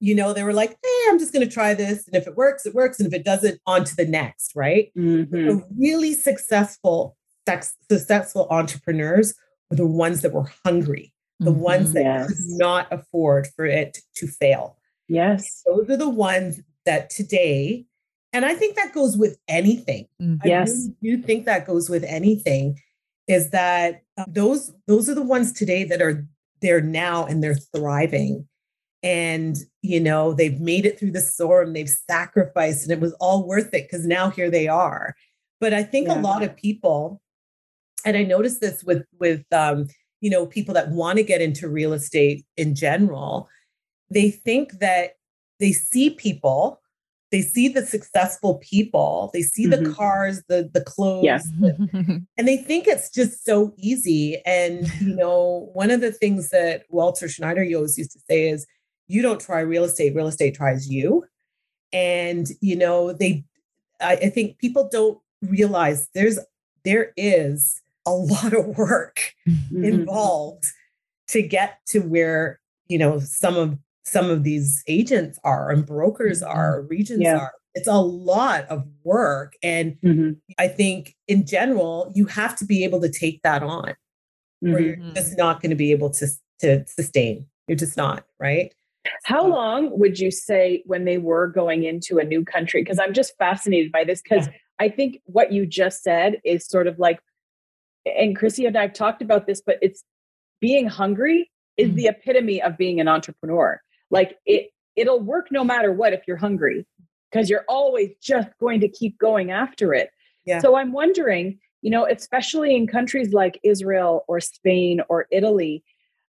you 0.00 0.14
know, 0.14 0.32
they 0.32 0.42
were 0.42 0.54
like, 0.54 0.70
hey, 0.70 1.02
I'm 1.08 1.18
just 1.18 1.32
going 1.32 1.46
to 1.46 1.52
try 1.52 1.74
this. 1.74 2.06
And 2.06 2.16
if 2.16 2.26
it 2.26 2.36
works, 2.36 2.64
it 2.64 2.74
works. 2.74 2.98
And 2.98 3.06
if 3.06 3.12
it 3.12 3.24
doesn't, 3.24 3.60
on 3.66 3.84
to 3.84 3.94
the 3.94 4.06
next, 4.06 4.52
right? 4.56 4.90
Mm-hmm. 4.96 5.58
really 5.78 6.14
successful, 6.14 7.16
successful 7.46 8.48
entrepreneurs 8.50 9.34
were 9.68 9.76
the 9.76 9.86
ones 9.86 10.22
that 10.22 10.32
were 10.32 10.50
hungry, 10.64 11.12
the 11.38 11.50
mm-hmm. 11.50 11.60
ones 11.60 11.92
that 11.92 12.04
yes. 12.04 12.28
could 12.28 12.36
not 12.58 12.88
afford 12.90 13.48
for 13.54 13.66
it 13.66 13.98
to 14.16 14.26
fail. 14.26 14.78
Yes. 15.06 15.62
Those 15.66 15.90
are 15.90 15.96
the 15.98 16.08
ones 16.08 16.60
that 16.86 17.10
today, 17.10 17.84
and 18.32 18.46
I 18.46 18.54
think 18.54 18.76
that 18.76 18.94
goes 18.94 19.18
with 19.18 19.38
anything. 19.48 20.06
Mm-hmm. 20.20 20.48
Yes. 20.48 20.70
I 20.70 20.72
really 20.72 21.18
do 21.18 21.22
think 21.22 21.44
that 21.44 21.66
goes 21.66 21.90
with 21.90 22.04
anything 22.04 22.80
is 23.30 23.50
that 23.50 24.02
uh, 24.18 24.24
those 24.26 24.72
those 24.88 25.08
are 25.08 25.14
the 25.14 25.22
ones 25.22 25.52
today 25.52 25.84
that 25.84 26.02
are 26.02 26.26
there 26.60 26.80
now 26.80 27.24
and 27.24 27.42
they're 27.42 27.54
thriving 27.54 28.46
and 29.04 29.56
you 29.82 30.00
know 30.00 30.34
they've 30.34 30.60
made 30.60 30.84
it 30.84 30.98
through 30.98 31.12
the 31.12 31.20
storm 31.20 31.72
they've 31.72 31.88
sacrificed 31.88 32.82
and 32.82 32.92
it 32.92 33.00
was 33.00 33.14
all 33.20 33.46
worth 33.46 33.72
it 33.72 33.88
because 33.88 34.04
now 34.04 34.28
here 34.28 34.50
they 34.50 34.66
are 34.66 35.14
but 35.60 35.72
i 35.72 35.82
think 35.82 36.08
yeah. 36.08 36.18
a 36.18 36.20
lot 36.20 36.42
of 36.42 36.56
people 36.56 37.22
and 38.04 38.16
i 38.16 38.24
noticed 38.24 38.60
this 38.60 38.82
with 38.82 39.04
with 39.20 39.44
um 39.52 39.86
you 40.20 40.28
know 40.28 40.44
people 40.44 40.74
that 40.74 40.90
want 40.90 41.16
to 41.16 41.22
get 41.22 41.40
into 41.40 41.68
real 41.68 41.92
estate 41.92 42.44
in 42.56 42.74
general 42.74 43.48
they 44.10 44.28
think 44.28 44.80
that 44.80 45.12
they 45.60 45.70
see 45.70 46.10
people 46.10 46.80
they 47.32 47.42
see 47.42 47.68
the 47.68 47.86
successful 47.86 48.56
people 48.56 49.30
they 49.32 49.42
see 49.42 49.66
mm-hmm. 49.66 49.84
the 49.84 49.90
cars 49.94 50.42
the 50.48 50.70
the 50.74 50.80
clothes 50.80 51.24
yes. 51.24 51.48
and 52.36 52.48
they 52.48 52.56
think 52.56 52.86
it's 52.86 53.10
just 53.10 53.44
so 53.44 53.72
easy 53.76 54.40
and 54.44 54.88
you 55.00 55.14
know 55.14 55.70
one 55.72 55.90
of 55.90 56.00
the 56.00 56.12
things 56.12 56.50
that 56.50 56.84
walter 56.88 57.28
schneider 57.28 57.66
always 57.74 57.96
used 57.96 58.12
to 58.12 58.20
say 58.28 58.48
is 58.48 58.66
you 59.10 59.22
don't 59.22 59.40
try 59.40 59.58
real 59.58 59.82
estate, 59.82 60.14
real 60.14 60.28
estate 60.28 60.54
tries 60.54 60.88
you. 60.88 61.24
And, 61.92 62.46
you 62.60 62.76
know, 62.76 63.12
they, 63.12 63.44
I, 64.00 64.12
I 64.12 64.30
think 64.30 64.58
people 64.58 64.88
don't 64.90 65.18
realize 65.42 66.08
there's, 66.14 66.38
there 66.84 67.12
is 67.16 67.82
a 68.06 68.12
lot 68.12 68.52
of 68.52 68.78
work 68.78 69.34
mm-hmm. 69.48 69.84
involved 69.84 70.66
to 71.28 71.42
get 71.42 71.80
to 71.88 71.98
where, 71.98 72.60
you 72.86 72.98
know, 72.98 73.18
some 73.18 73.56
of, 73.56 73.78
some 74.10 74.30
of 74.30 74.42
these 74.42 74.82
agents 74.86 75.38
are 75.44 75.70
and 75.70 75.86
brokers 75.86 76.42
mm-hmm. 76.42 76.56
are, 76.56 76.82
regions 76.82 77.22
yeah. 77.22 77.38
are. 77.38 77.52
It's 77.74 77.88
a 77.88 78.00
lot 78.00 78.66
of 78.66 78.84
work. 79.04 79.54
And 79.62 79.96
mm-hmm. 80.02 80.32
I 80.58 80.66
think 80.66 81.14
in 81.28 81.46
general, 81.46 82.10
you 82.14 82.26
have 82.26 82.56
to 82.56 82.64
be 82.64 82.82
able 82.82 83.00
to 83.00 83.08
take 83.08 83.42
that 83.42 83.62
on, 83.62 83.94
or 84.62 84.80
you're 84.80 84.96
mm-hmm. 84.96 85.14
just 85.14 85.38
not 85.38 85.62
going 85.62 85.70
to 85.70 85.76
be 85.76 85.92
able 85.92 86.10
to, 86.10 86.26
to 86.60 86.84
sustain. 86.88 87.46
You're 87.68 87.76
just 87.76 87.96
not, 87.96 88.24
right? 88.40 88.74
How 89.24 89.46
long 89.46 89.98
would 89.98 90.18
you 90.18 90.30
say 90.30 90.82
when 90.84 91.04
they 91.04 91.18
were 91.18 91.46
going 91.46 91.84
into 91.84 92.18
a 92.18 92.24
new 92.24 92.44
country? 92.44 92.82
Because 92.82 92.98
I'm 92.98 93.14
just 93.14 93.36
fascinated 93.38 93.92
by 93.92 94.04
this 94.04 94.20
because 94.20 94.48
yeah. 94.48 94.52
I 94.78 94.88
think 94.88 95.20
what 95.24 95.52
you 95.52 95.64
just 95.64 96.02
said 96.02 96.40
is 96.44 96.66
sort 96.66 96.86
of 96.86 96.98
like, 96.98 97.20
and 98.04 98.36
Chrissy 98.36 98.66
and 98.66 98.76
I've 98.76 98.92
talked 98.92 99.22
about 99.22 99.46
this, 99.46 99.62
but 99.64 99.78
it's 99.80 100.02
being 100.60 100.86
hungry 100.86 101.50
is 101.76 101.88
mm-hmm. 101.88 101.96
the 101.96 102.06
epitome 102.08 102.60
of 102.60 102.76
being 102.76 103.00
an 103.00 103.08
entrepreneur. 103.08 103.80
Like 104.10 104.38
it, 104.46 104.70
it'll 104.96 105.20
work 105.20 105.48
no 105.50 105.64
matter 105.64 105.92
what 105.92 106.12
if 106.12 106.22
you're 106.26 106.36
hungry 106.36 106.86
because 107.30 107.48
you're 107.48 107.64
always 107.68 108.10
just 108.22 108.48
going 108.58 108.80
to 108.80 108.88
keep 108.88 109.18
going 109.18 109.50
after 109.50 109.94
it. 109.94 110.10
Yeah. 110.44 110.60
So 110.60 110.76
I'm 110.76 110.92
wondering, 110.92 111.58
you 111.82 111.90
know, 111.90 112.06
especially 112.06 112.74
in 112.74 112.86
countries 112.86 113.32
like 113.32 113.60
Israel 113.62 114.24
or 114.26 114.40
Spain 114.40 115.00
or 115.08 115.26
Italy, 115.30 115.84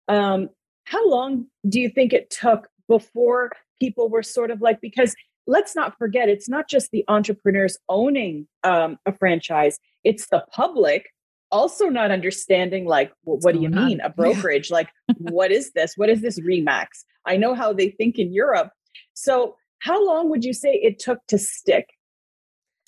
um, 0.09 0.49
how 0.85 1.09
long 1.09 1.47
do 1.69 1.81
you 1.81 1.89
think 1.89 2.13
it 2.13 2.31
took 2.31 2.69
before 2.89 3.53
people 3.79 4.09
were 4.09 4.23
sort 4.23 4.51
of 4.51 4.61
like, 4.61 4.81
because 4.81 5.15
let's 5.47 5.77
not 5.77 5.97
forget, 5.99 6.29
it's 6.29 6.49
not 6.49 6.69
just 6.69 6.91
the 6.91 7.05
entrepreneurs 7.09 7.79
owning 7.89 8.49
um, 8.65 8.99
a 9.07 9.13
franchise, 9.13 9.79
it's 10.05 10.29
the 10.29 10.45
public 10.53 11.07
also 11.51 11.87
not 11.87 12.11
understanding 12.11 12.85
like 12.85 13.13
well, 13.25 13.39
what 13.41 13.55
do 13.55 13.61
you 13.61 13.71
mean 13.71 14.01
a 14.01 14.11
brokerage 14.17 14.71
yeah. 14.71 14.77
like 14.77 14.89
what 15.19 15.51
is 15.51 15.73
this 15.73 15.95
what 15.97 16.09
is 16.09 16.21
this 16.21 16.39
remax 16.41 16.87
i 17.27 17.37
know 17.37 17.55
how 17.55 17.73
they 17.73 17.91
think 17.91 18.19
in 18.19 18.33
europe 18.33 18.71
so 19.15 19.57
how 19.81 20.05
long 20.05 20.29
would 20.29 20.45
you 20.45 20.53
say 20.53 20.75
it 20.75 20.99
took 20.99 21.19
to 21.29 21.39
stick 21.39 21.89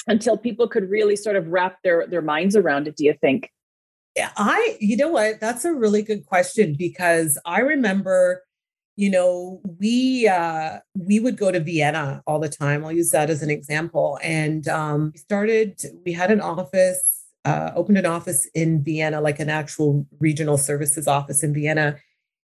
until 0.07 0.37
people 0.37 0.69
could 0.69 0.89
really 0.91 1.17
sort 1.17 1.37
of 1.37 1.47
wrap 1.49 1.77
their 1.85 2.07
their 2.07 2.23
minds 2.23 2.57
around 2.57 2.87
it 2.87 2.97
do 2.97 3.05
you 3.05 3.15
think 3.21 3.51
I, 4.37 4.77
you 4.81 4.97
know 4.97 5.09
what? 5.09 5.41
That's 5.41 5.65
a 5.65 5.73
really 5.73 6.03
good 6.03 6.27
question 6.27 6.75
because 6.79 7.39
I 7.45 7.61
remember, 7.61 8.43
you 8.97 9.11
know, 9.11 9.61
we 9.79 10.29
uh 10.29 10.81
we 10.99 11.21
would 11.21 11.37
go 11.37 11.51
to 11.51 11.61
Vienna 11.61 12.23
all 12.27 12.39
the 12.39 12.49
time. 12.49 12.85
I'll 12.85 12.93
use 12.93 13.11
that 13.11 13.31
as 13.31 13.43
an 13.43 13.51
example. 13.51 14.19
And 14.23 14.67
um 14.69 15.13
we 15.15 15.19
started, 15.19 15.81
we 16.05 16.13
had 16.13 16.31
an 16.31 16.41
office, 16.41 17.20
uh, 17.45 17.71
opened 17.75 17.99
an 17.99 18.07
office 18.07 18.49
in 18.55 18.83
Vienna, 18.83 19.21
like 19.21 19.41
an 19.41 19.49
actual 19.49 20.07
regional 20.19 20.59
services 20.59 21.09
office 21.09 21.43
in 21.43 21.55
Vienna 21.55 21.97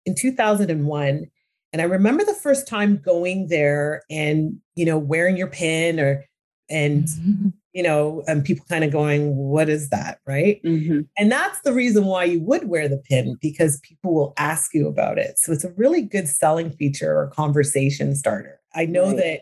in 0.06 0.16
2001. 0.16 1.26
And 1.74 1.82
I 1.82 1.86
remember 1.86 2.24
the 2.24 2.34
first 2.34 2.68
time 2.68 2.98
going 2.98 3.48
there 3.48 4.04
and, 4.10 4.58
you 4.76 4.86
know, 4.86 4.98
wearing 4.98 5.36
your 5.36 5.48
pin 5.48 6.00
or 6.00 6.26
and 6.70 7.04
mm-hmm 7.04 7.50
you 7.76 7.84
know, 7.84 8.24
and 8.26 8.44
people 8.44 8.66
kind 8.70 8.86
of 8.86 8.92
going, 8.92 9.36
what 9.36 9.68
is 9.68 9.90
that? 9.90 10.20
Right. 10.26 10.64
Mm-hmm. 10.64 11.02
And 11.18 11.30
that's 11.30 11.60
the 11.62 11.74
reason 11.74 12.06
why 12.06 12.24
you 12.24 12.40
would 12.40 12.70
wear 12.70 12.88
the 12.88 12.98
pin 12.98 13.38
because 13.42 13.82
people 13.82 14.16
will 14.16 14.34
ask 14.38 14.74
you 14.74 14.88
about 14.88 15.18
it. 15.18 15.38
So 15.38 15.52
it's 15.52 15.66
a 15.66 15.74
really 15.74 16.02
good 16.02 16.30
selling 16.30 16.72
feature 16.72 17.20
or 17.20 17.28
conversation 17.28 18.16
starter. 18.16 18.62
I 18.74 18.86
know 18.86 19.08
right. 19.08 19.18
that, 19.18 19.40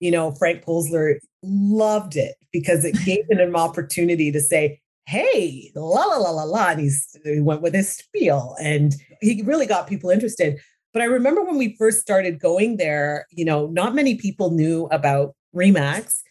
you 0.00 0.10
know, 0.10 0.32
Frank 0.32 0.64
Polzler 0.64 1.20
loved 1.44 2.16
it 2.16 2.34
because 2.52 2.84
it 2.84 2.96
gave 3.04 3.24
him 3.30 3.38
an 3.38 3.54
opportunity 3.54 4.32
to 4.32 4.40
say, 4.40 4.80
hey, 5.06 5.70
la 5.74 6.04
la 6.04 6.16
la 6.16 6.30
la 6.30 6.42
la. 6.42 6.70
And 6.70 6.80
he's, 6.80 7.16
he 7.24 7.40
went 7.40 7.62
with 7.62 7.74
his 7.74 7.90
spiel 7.90 8.56
and 8.60 8.94
he 9.20 9.42
really 9.42 9.66
got 9.66 9.86
people 9.86 10.10
interested. 10.10 10.58
But 10.92 11.02
I 11.02 11.06
remember 11.06 11.42
when 11.42 11.58
we 11.58 11.76
first 11.78 12.00
started 12.00 12.40
going 12.40 12.76
there, 12.76 13.26
you 13.30 13.44
know, 13.44 13.66
not 13.66 13.94
many 13.94 14.16
people 14.16 14.50
knew 14.50 14.86
about 14.86 15.34
Remax 15.54 16.22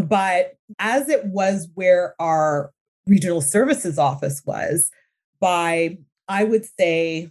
but 0.00 0.54
as 0.78 1.08
it 1.08 1.24
was 1.26 1.68
where 1.74 2.14
our 2.20 2.72
regional 3.06 3.40
services 3.40 3.98
office 3.98 4.42
was, 4.44 4.90
by 5.40 5.98
I 6.28 6.44
would 6.44 6.64
say, 6.78 7.30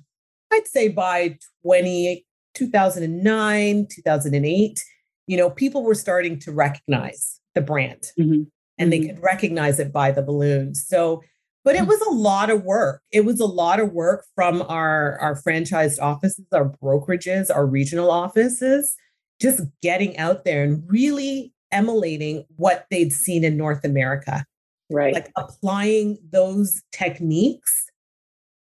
I'd 0.52 0.68
say 0.68 0.88
by 0.88 1.38
20, 1.64 2.26
2009, 2.54 3.88
2008, 3.92 4.86
you 5.28 5.38
know, 5.38 5.50
people 5.50 5.84
were 5.84 5.96
starting 5.96 6.40
to 6.40 6.52
recognize 6.52 7.42
the 7.56 7.62
brand 7.62 8.12
mm-hmm. 8.20 8.44
And 8.78 8.92
they 8.92 9.00
mm-hmm. 9.00 9.16
could 9.16 9.24
recognize 9.24 9.80
it 9.80 9.92
by 9.92 10.12
the 10.12 10.22
balloons. 10.22 10.86
So, 10.88 11.24
but 11.64 11.76
it 11.76 11.84
mm. 11.84 11.88
was 11.88 12.02
a 12.02 12.12
lot 12.12 12.50
of 12.50 12.64
work. 12.64 13.02
It 13.12 13.26
was 13.26 13.40
a 13.40 13.46
lot 13.46 13.80
of 13.80 13.92
work 13.92 14.26
from 14.36 14.62
our, 14.64 15.18
our 15.20 15.36
franchised 15.36 16.02
offices, 16.02 16.46
our 16.54 16.70
brokerages, 16.84 17.50
our 17.54 17.66
regional 17.66 18.12
offices, 18.12 18.96
just 19.42 19.62
getting 19.82 20.18
out 20.18 20.46
there 20.46 20.64
and 20.64 20.84
really 20.88 21.54
emulating 21.72 22.46
what 22.56 22.86
they'd 22.92 23.12
seen 23.12 23.44
in 23.44 23.58
North 23.58 23.84
America. 23.84 24.46
Right. 24.90 25.14
Like 25.14 25.32
applying 25.36 26.20
those 26.32 26.84
techniques. 26.92 27.90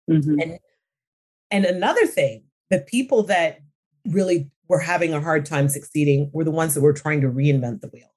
Mm-hmm. 0.09 0.39
And 0.39 0.59
and 1.51 1.65
another 1.65 2.07
thing, 2.07 2.45
the 2.71 2.79
people 2.79 3.23
that 3.23 3.59
really 4.07 4.49
were 4.67 4.79
having 4.79 5.13
a 5.13 5.21
hard 5.21 5.45
time 5.45 5.69
succeeding 5.69 6.31
were 6.33 6.43
the 6.43 6.51
ones 6.51 6.73
that 6.73 6.81
were 6.81 6.93
trying 6.93 7.21
to 7.21 7.27
reinvent 7.27 7.81
the 7.81 7.89
wheel. 7.89 8.11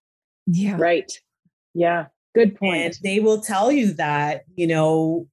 Yeah. 0.47 0.77
Right. 0.79 1.13
Yeah. 1.77 2.07
Good 2.35 2.57
point. 2.57 2.83
And 2.83 2.95
they 3.03 3.21
will 3.21 3.41
tell 3.41 3.71
you 3.71 3.93
that, 3.95 4.45
you 4.57 4.67
know, 4.67 5.29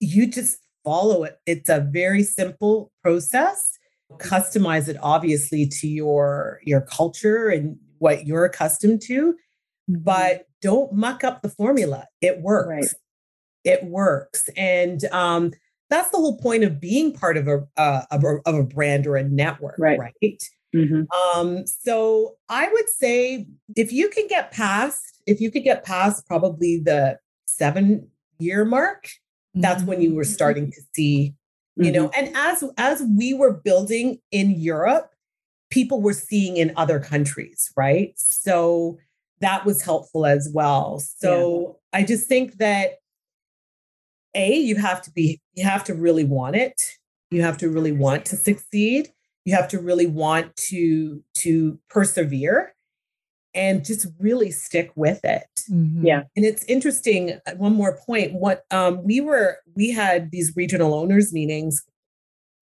you 0.00 0.26
just 0.26 0.58
follow 0.84 1.24
it. 1.24 1.38
It's 1.46 1.68
a 1.68 1.80
very 1.80 2.22
simple 2.22 2.92
process. 3.02 3.78
customize 4.18 4.88
it 4.88 4.96
obviously 5.02 5.66
to 5.66 5.88
your 5.88 6.60
your 6.64 6.82
culture 6.82 7.48
and 7.48 7.76
what 7.98 8.26
you're 8.26 8.44
accustomed 8.44 9.00
to, 9.02 9.32
mm-hmm. 9.32 10.02
but 10.02 10.46
don't 10.60 10.92
muck 10.92 11.24
up 11.24 11.42
the 11.42 11.48
formula. 11.48 12.06
It 12.20 12.40
works. 12.40 12.68
Right. 12.68 12.84
It 13.64 13.84
works. 13.84 14.48
And 14.56 15.04
um, 15.06 15.52
that's 15.88 16.10
the 16.10 16.16
whole 16.16 16.38
point 16.38 16.64
of 16.64 16.80
being 16.80 17.12
part 17.12 17.36
of 17.36 17.46
a, 17.48 17.64
uh, 17.76 18.02
of 18.10 18.24
a, 18.24 18.38
of 18.44 18.54
a 18.56 18.64
brand 18.64 19.06
or 19.06 19.16
a 19.16 19.24
network, 19.24 19.76
right? 19.78 19.98
right? 19.98 20.42
Mm-hmm. 20.74 21.38
Um, 21.38 21.66
so 21.66 22.36
I 22.48 22.68
would 22.68 22.88
say 22.88 23.46
if 23.76 23.92
you 23.92 24.08
can 24.08 24.26
get 24.26 24.52
past, 24.52 25.11
if 25.26 25.40
you 25.40 25.50
could 25.50 25.64
get 25.64 25.84
past 25.84 26.26
probably 26.26 26.78
the 26.78 27.18
seven 27.46 28.08
year 28.38 28.64
mark, 28.64 29.06
mm-hmm. 29.06 29.60
that's 29.60 29.82
when 29.82 30.00
you 30.00 30.14
were 30.14 30.22
mm-hmm. 30.22 30.32
starting 30.32 30.70
to 30.70 30.80
see, 30.94 31.34
you 31.76 31.84
mm-hmm. 31.84 31.94
know, 31.94 32.10
and 32.16 32.34
as 32.36 32.64
as 32.76 33.02
we 33.16 33.34
were 33.34 33.52
building 33.52 34.18
in 34.30 34.50
Europe, 34.50 35.10
people 35.70 36.00
were 36.00 36.12
seeing 36.12 36.56
in 36.56 36.72
other 36.76 37.00
countries, 37.00 37.70
right? 37.76 38.12
So 38.16 38.98
that 39.40 39.64
was 39.64 39.82
helpful 39.82 40.26
as 40.26 40.50
well. 40.52 41.00
So 41.00 41.78
yeah. 41.92 42.00
I 42.00 42.04
just 42.04 42.28
think 42.28 42.58
that 42.58 42.92
a 44.34 44.54
you 44.54 44.76
have 44.76 45.02
to 45.02 45.10
be 45.10 45.40
you 45.54 45.64
have 45.64 45.84
to 45.84 45.94
really 45.94 46.24
want 46.24 46.56
it. 46.56 46.80
You 47.30 47.42
have 47.42 47.58
to 47.58 47.70
really 47.70 47.92
want 47.92 48.24
to 48.26 48.36
succeed 48.36 49.10
you 49.44 49.54
have 49.54 49.68
to 49.68 49.78
really 49.78 50.06
want 50.06 50.54
to 50.56 51.22
to 51.38 51.78
persevere 51.88 52.74
and 53.54 53.84
just 53.84 54.06
really 54.18 54.50
stick 54.50 54.90
with 54.94 55.24
it 55.24 55.48
mm-hmm. 55.70 56.06
yeah 56.06 56.22
and 56.36 56.44
it's 56.44 56.64
interesting 56.64 57.38
uh, 57.46 57.52
one 57.56 57.74
more 57.74 57.98
point 58.06 58.32
what 58.32 58.64
um 58.70 59.02
we 59.04 59.20
were 59.20 59.58
we 59.74 59.90
had 59.90 60.30
these 60.30 60.52
regional 60.56 60.94
owners 60.94 61.32
meetings 61.32 61.84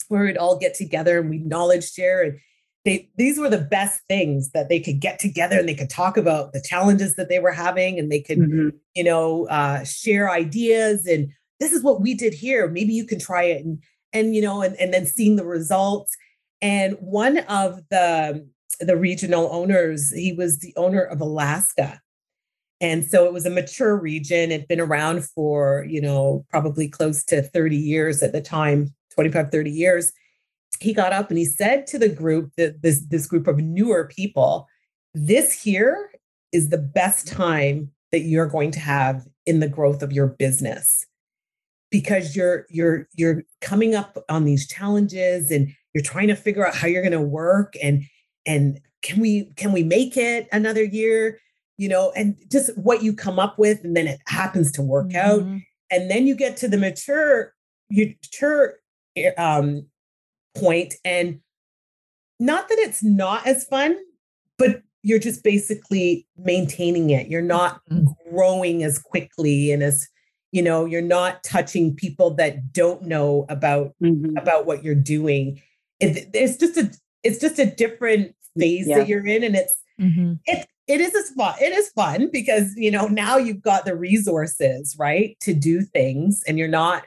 where 0.08 0.24
we'd 0.24 0.36
all 0.36 0.58
get 0.58 0.74
together 0.74 1.20
and 1.20 1.30
we 1.30 1.38
knowledge 1.38 1.90
share 1.90 2.22
and 2.22 2.38
they 2.84 3.08
these 3.16 3.38
were 3.38 3.50
the 3.50 3.58
best 3.58 4.00
things 4.08 4.50
that 4.52 4.68
they 4.68 4.80
could 4.80 5.00
get 5.00 5.18
together 5.18 5.58
and 5.58 5.68
they 5.68 5.74
could 5.74 5.90
talk 5.90 6.16
about 6.16 6.52
the 6.52 6.62
challenges 6.62 7.14
that 7.16 7.28
they 7.28 7.38
were 7.38 7.52
having 7.52 7.98
and 7.98 8.10
they 8.10 8.20
could 8.20 8.38
mm-hmm. 8.38 8.68
you 8.94 9.04
know 9.04 9.46
uh, 9.46 9.84
share 9.84 10.30
ideas 10.30 11.06
and 11.06 11.30
this 11.60 11.72
is 11.72 11.82
what 11.82 12.00
we 12.00 12.14
did 12.14 12.34
here 12.34 12.68
maybe 12.68 12.92
you 12.92 13.06
can 13.06 13.18
try 13.18 13.44
it 13.44 13.64
and 13.64 13.82
and 14.12 14.34
you 14.34 14.42
know 14.42 14.62
and, 14.62 14.76
and 14.76 14.92
then 14.92 15.06
seeing 15.06 15.36
the 15.36 15.44
results 15.44 16.16
and 16.62 16.96
one 17.00 17.38
of 17.38 17.80
the 17.90 18.46
the 18.78 18.96
regional 18.96 19.48
owners, 19.52 20.10
he 20.10 20.32
was 20.32 20.58
the 20.58 20.72
owner 20.76 21.02
of 21.02 21.20
Alaska. 21.20 22.00
And 22.80 23.04
so 23.04 23.26
it 23.26 23.32
was 23.32 23.44
a 23.44 23.50
mature 23.50 23.96
region. 23.96 24.50
It'd 24.50 24.68
been 24.68 24.80
around 24.80 25.24
for, 25.24 25.84
you 25.88 26.00
know, 26.00 26.44
probably 26.48 26.88
close 26.88 27.24
to 27.24 27.42
30 27.42 27.76
years 27.76 28.22
at 28.22 28.32
the 28.32 28.40
time, 28.40 28.94
25, 29.14 29.50
30 29.50 29.70
years. 29.70 30.12
He 30.80 30.94
got 30.94 31.12
up 31.12 31.28
and 31.28 31.38
he 31.38 31.44
said 31.44 31.86
to 31.88 31.98
the 31.98 32.08
group, 32.08 32.52
that 32.56 32.80
this, 32.80 33.00
this 33.08 33.26
group 33.26 33.46
of 33.46 33.58
newer 33.58 34.06
people, 34.06 34.66
this 35.12 35.52
here 35.52 36.10
is 36.52 36.70
the 36.70 36.78
best 36.78 37.28
time 37.28 37.90
that 38.12 38.20
you're 38.20 38.46
going 38.46 38.70
to 38.72 38.80
have 38.80 39.26
in 39.46 39.60
the 39.60 39.68
growth 39.68 40.02
of 40.02 40.12
your 40.12 40.28
business 40.28 41.06
because 41.90 42.36
you're 42.36 42.66
you're 42.70 43.08
you're 43.14 43.42
coming 43.60 43.94
up 43.94 44.16
on 44.28 44.44
these 44.44 44.66
challenges 44.66 45.50
and 45.50 45.74
you're 45.92 46.04
trying 46.04 46.28
to 46.28 46.36
figure 46.36 46.66
out 46.66 46.74
how 46.74 46.86
you're 46.86 47.02
going 47.02 47.12
to 47.12 47.20
work 47.20 47.74
and 47.82 48.04
and 48.46 48.80
can 49.02 49.20
we 49.20 49.52
can 49.56 49.72
we 49.72 49.82
make 49.82 50.16
it 50.16 50.48
another 50.52 50.84
year 50.84 51.38
you 51.76 51.88
know 51.88 52.12
and 52.14 52.36
just 52.50 52.76
what 52.76 53.02
you 53.02 53.12
come 53.12 53.38
up 53.38 53.58
with 53.58 53.82
and 53.84 53.96
then 53.96 54.06
it 54.06 54.20
happens 54.26 54.70
to 54.72 54.82
work 54.82 55.08
mm-hmm. 55.08 55.16
out 55.16 55.60
and 55.90 56.10
then 56.10 56.26
you 56.26 56.34
get 56.34 56.56
to 56.56 56.68
the 56.68 56.76
mature 56.76 57.54
mature 57.90 58.74
eh, 59.16 59.30
um 59.38 59.86
point 60.54 60.94
and 61.04 61.40
not 62.38 62.68
that 62.68 62.78
it's 62.78 63.02
not 63.02 63.46
as 63.46 63.64
fun 63.64 63.96
but 64.58 64.82
you're 65.02 65.18
just 65.18 65.42
basically 65.42 66.26
maintaining 66.36 67.10
it 67.10 67.28
you're 67.28 67.40
not 67.40 67.80
mm-hmm. 67.90 68.06
growing 68.34 68.82
as 68.82 68.98
quickly 68.98 69.70
and 69.72 69.82
as 69.82 70.06
you 70.52 70.60
know 70.62 70.84
you're 70.84 71.00
not 71.00 71.42
touching 71.44 71.94
people 71.94 72.34
that 72.34 72.72
don't 72.72 73.02
know 73.02 73.46
about 73.48 73.94
mm-hmm. 74.02 74.36
about 74.36 74.66
what 74.66 74.82
you're 74.84 74.94
doing 74.94 75.60
it, 76.00 76.28
it's 76.34 76.56
just 76.56 76.76
a 76.76 76.90
it's 77.22 77.38
just 77.38 77.58
a 77.58 77.66
different 77.66 78.34
phase 78.58 78.86
yeah. 78.88 78.98
that 78.98 79.08
you're 79.08 79.26
in 79.26 79.42
and 79.42 79.54
it's 79.54 79.74
mm-hmm. 80.00 80.34
it 80.46 80.66
it 80.86 81.00
is 81.00 81.14
a 81.14 81.34
fun 81.34 81.54
it 81.60 81.72
is 81.72 81.88
fun 81.90 82.28
because 82.32 82.74
you 82.76 82.90
know 82.90 83.06
now 83.06 83.36
you've 83.36 83.62
got 83.62 83.84
the 83.84 83.96
resources 83.96 84.96
right 84.98 85.36
to 85.40 85.54
do 85.54 85.82
things 85.82 86.42
and 86.46 86.58
you're 86.58 86.68
not 86.68 87.04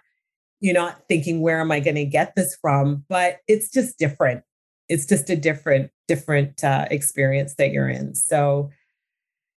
you're 0.62 0.74
not 0.74 1.02
thinking 1.10 1.42
where 1.42 1.60
am 1.60 1.72
i 1.72 1.80
going 1.80 1.96
to 1.96 2.06
get 2.06 2.36
this 2.36 2.58
from 2.62 3.04
but 3.10 3.40
it's 3.48 3.70
just 3.70 3.98
different 3.98 4.44
it's 4.88 5.06
just 5.06 5.30
a 5.30 5.36
different 5.36 5.92
different 6.08 6.64
uh, 6.64 6.86
experience 6.92 7.56
that 7.56 7.72
you're 7.72 7.90
in 7.90 8.16
so 8.16 8.70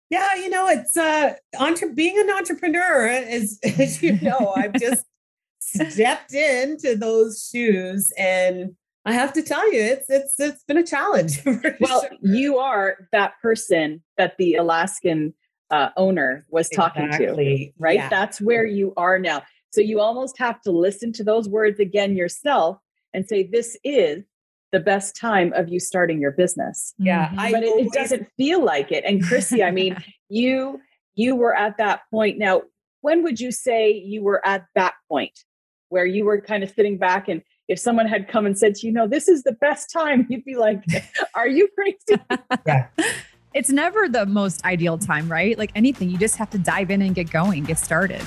yeah 0.10 0.36
you 0.36 0.50
know 0.50 0.68
it's 0.68 0.98
uh 0.98 1.34
entre- 1.60 1.94
being 1.94 2.18
an 2.18 2.30
entrepreneur 2.32 3.08
is 3.08 3.60
as 3.80 4.02
you 4.02 4.20
know 4.22 4.54
i've 4.56 4.74
just 4.74 5.06
stepped 5.60 6.34
into 6.34 6.96
those 6.96 7.50
shoes 7.52 8.12
and 8.18 8.76
I 9.06 9.14
have 9.14 9.34
to 9.34 9.44
tell 9.44 9.72
you, 9.72 9.82
it's 9.82 10.10
it's 10.10 10.40
it's 10.40 10.64
been 10.64 10.78
a 10.78 10.86
challenge. 10.86 11.42
well, 11.80 12.02
sure. 12.02 12.10
you 12.22 12.58
are 12.58 13.08
that 13.12 13.34
person 13.42 14.04
that 14.18 14.36
the 14.38 14.56
Alaskan 14.56 15.34
uh, 15.70 15.90
owner 15.96 16.46
was 16.50 16.70
talking 16.70 17.06
exactly. 17.06 17.74
to, 17.78 17.84
right? 17.84 18.00
Yeah. 18.00 18.10
That's 18.10 18.42
where 18.42 18.66
you 18.66 18.94
are 18.98 19.20
now. 19.20 19.44
So 19.72 19.82
you 19.82 20.00
almost 20.00 20.38
have 20.40 20.62
to 20.62 20.72
listen 20.72 21.12
to 21.14 21.24
those 21.24 21.48
words 21.48 21.80
again 21.80 22.16
yourself 22.16 22.78
and 23.14 23.28
say, 23.28 23.44
"This 23.44 23.78
is 23.84 24.24
the 24.72 24.80
best 24.80 25.16
time 25.16 25.54
of 25.54 25.70
you 25.70 25.80
starting 25.80 26.20
your 26.20 26.32
business." 26.32 26.96
Yeah, 26.98 27.28
mm-hmm. 27.28 27.52
but 27.52 27.64
it, 27.64 27.86
it 27.86 27.94
doesn't 27.94 28.28
feel 28.38 28.64
like 28.64 28.92
it. 28.92 29.04
And 29.06 29.24
Chrissy, 29.24 29.64
I 29.64 29.70
mean, 29.70 29.98
you 30.30 30.82
you 31.14 31.36
were 31.36 31.56
at 31.56 31.78
that 31.78 32.02
point. 32.10 32.40
Now, 32.40 32.64
when 33.02 33.22
would 33.22 33.40
you 33.40 33.52
say 33.52 33.92
you 33.92 34.24
were 34.24 34.46
at 34.46 34.66
that 34.74 34.96
point 35.08 35.38
where 35.90 36.08
you 36.08 36.26
were 36.26 36.42
kind 36.42 36.64
of 36.64 36.72
sitting 36.72 36.98
back 36.98 37.28
and 37.28 37.44
if 37.68 37.80
someone 37.80 38.08
had 38.08 38.28
come 38.28 38.46
and 38.46 38.58
said 38.58 38.76
to 38.76 38.88
you, 38.88 38.94
know, 38.94 39.08
this 39.08 39.28
is 39.28 39.44
the 39.44 39.54
best 39.54 39.92
time, 39.92 40.26
you'd 40.30 40.46
be 40.46 40.56
like, 40.56 40.84
are 41.34 41.48
you 41.48 41.68
crazy? 41.76 42.22
yeah. 42.68 42.88
It's 43.54 43.70
never 43.70 44.10
the 44.10 44.26
most 44.26 44.64
ideal 44.66 44.98
time, 44.98 45.32
right? 45.32 45.58
Like 45.58 45.72
anything, 45.76 46.10
you 46.10 46.18
just 46.18 46.36
have 46.38 46.50
to 46.52 46.58
dive 46.58 46.92
in 46.92 47.02
and 47.02 47.16
get 47.16 47.32
going, 47.32 47.64
get 47.64 47.78
started. 47.78 48.22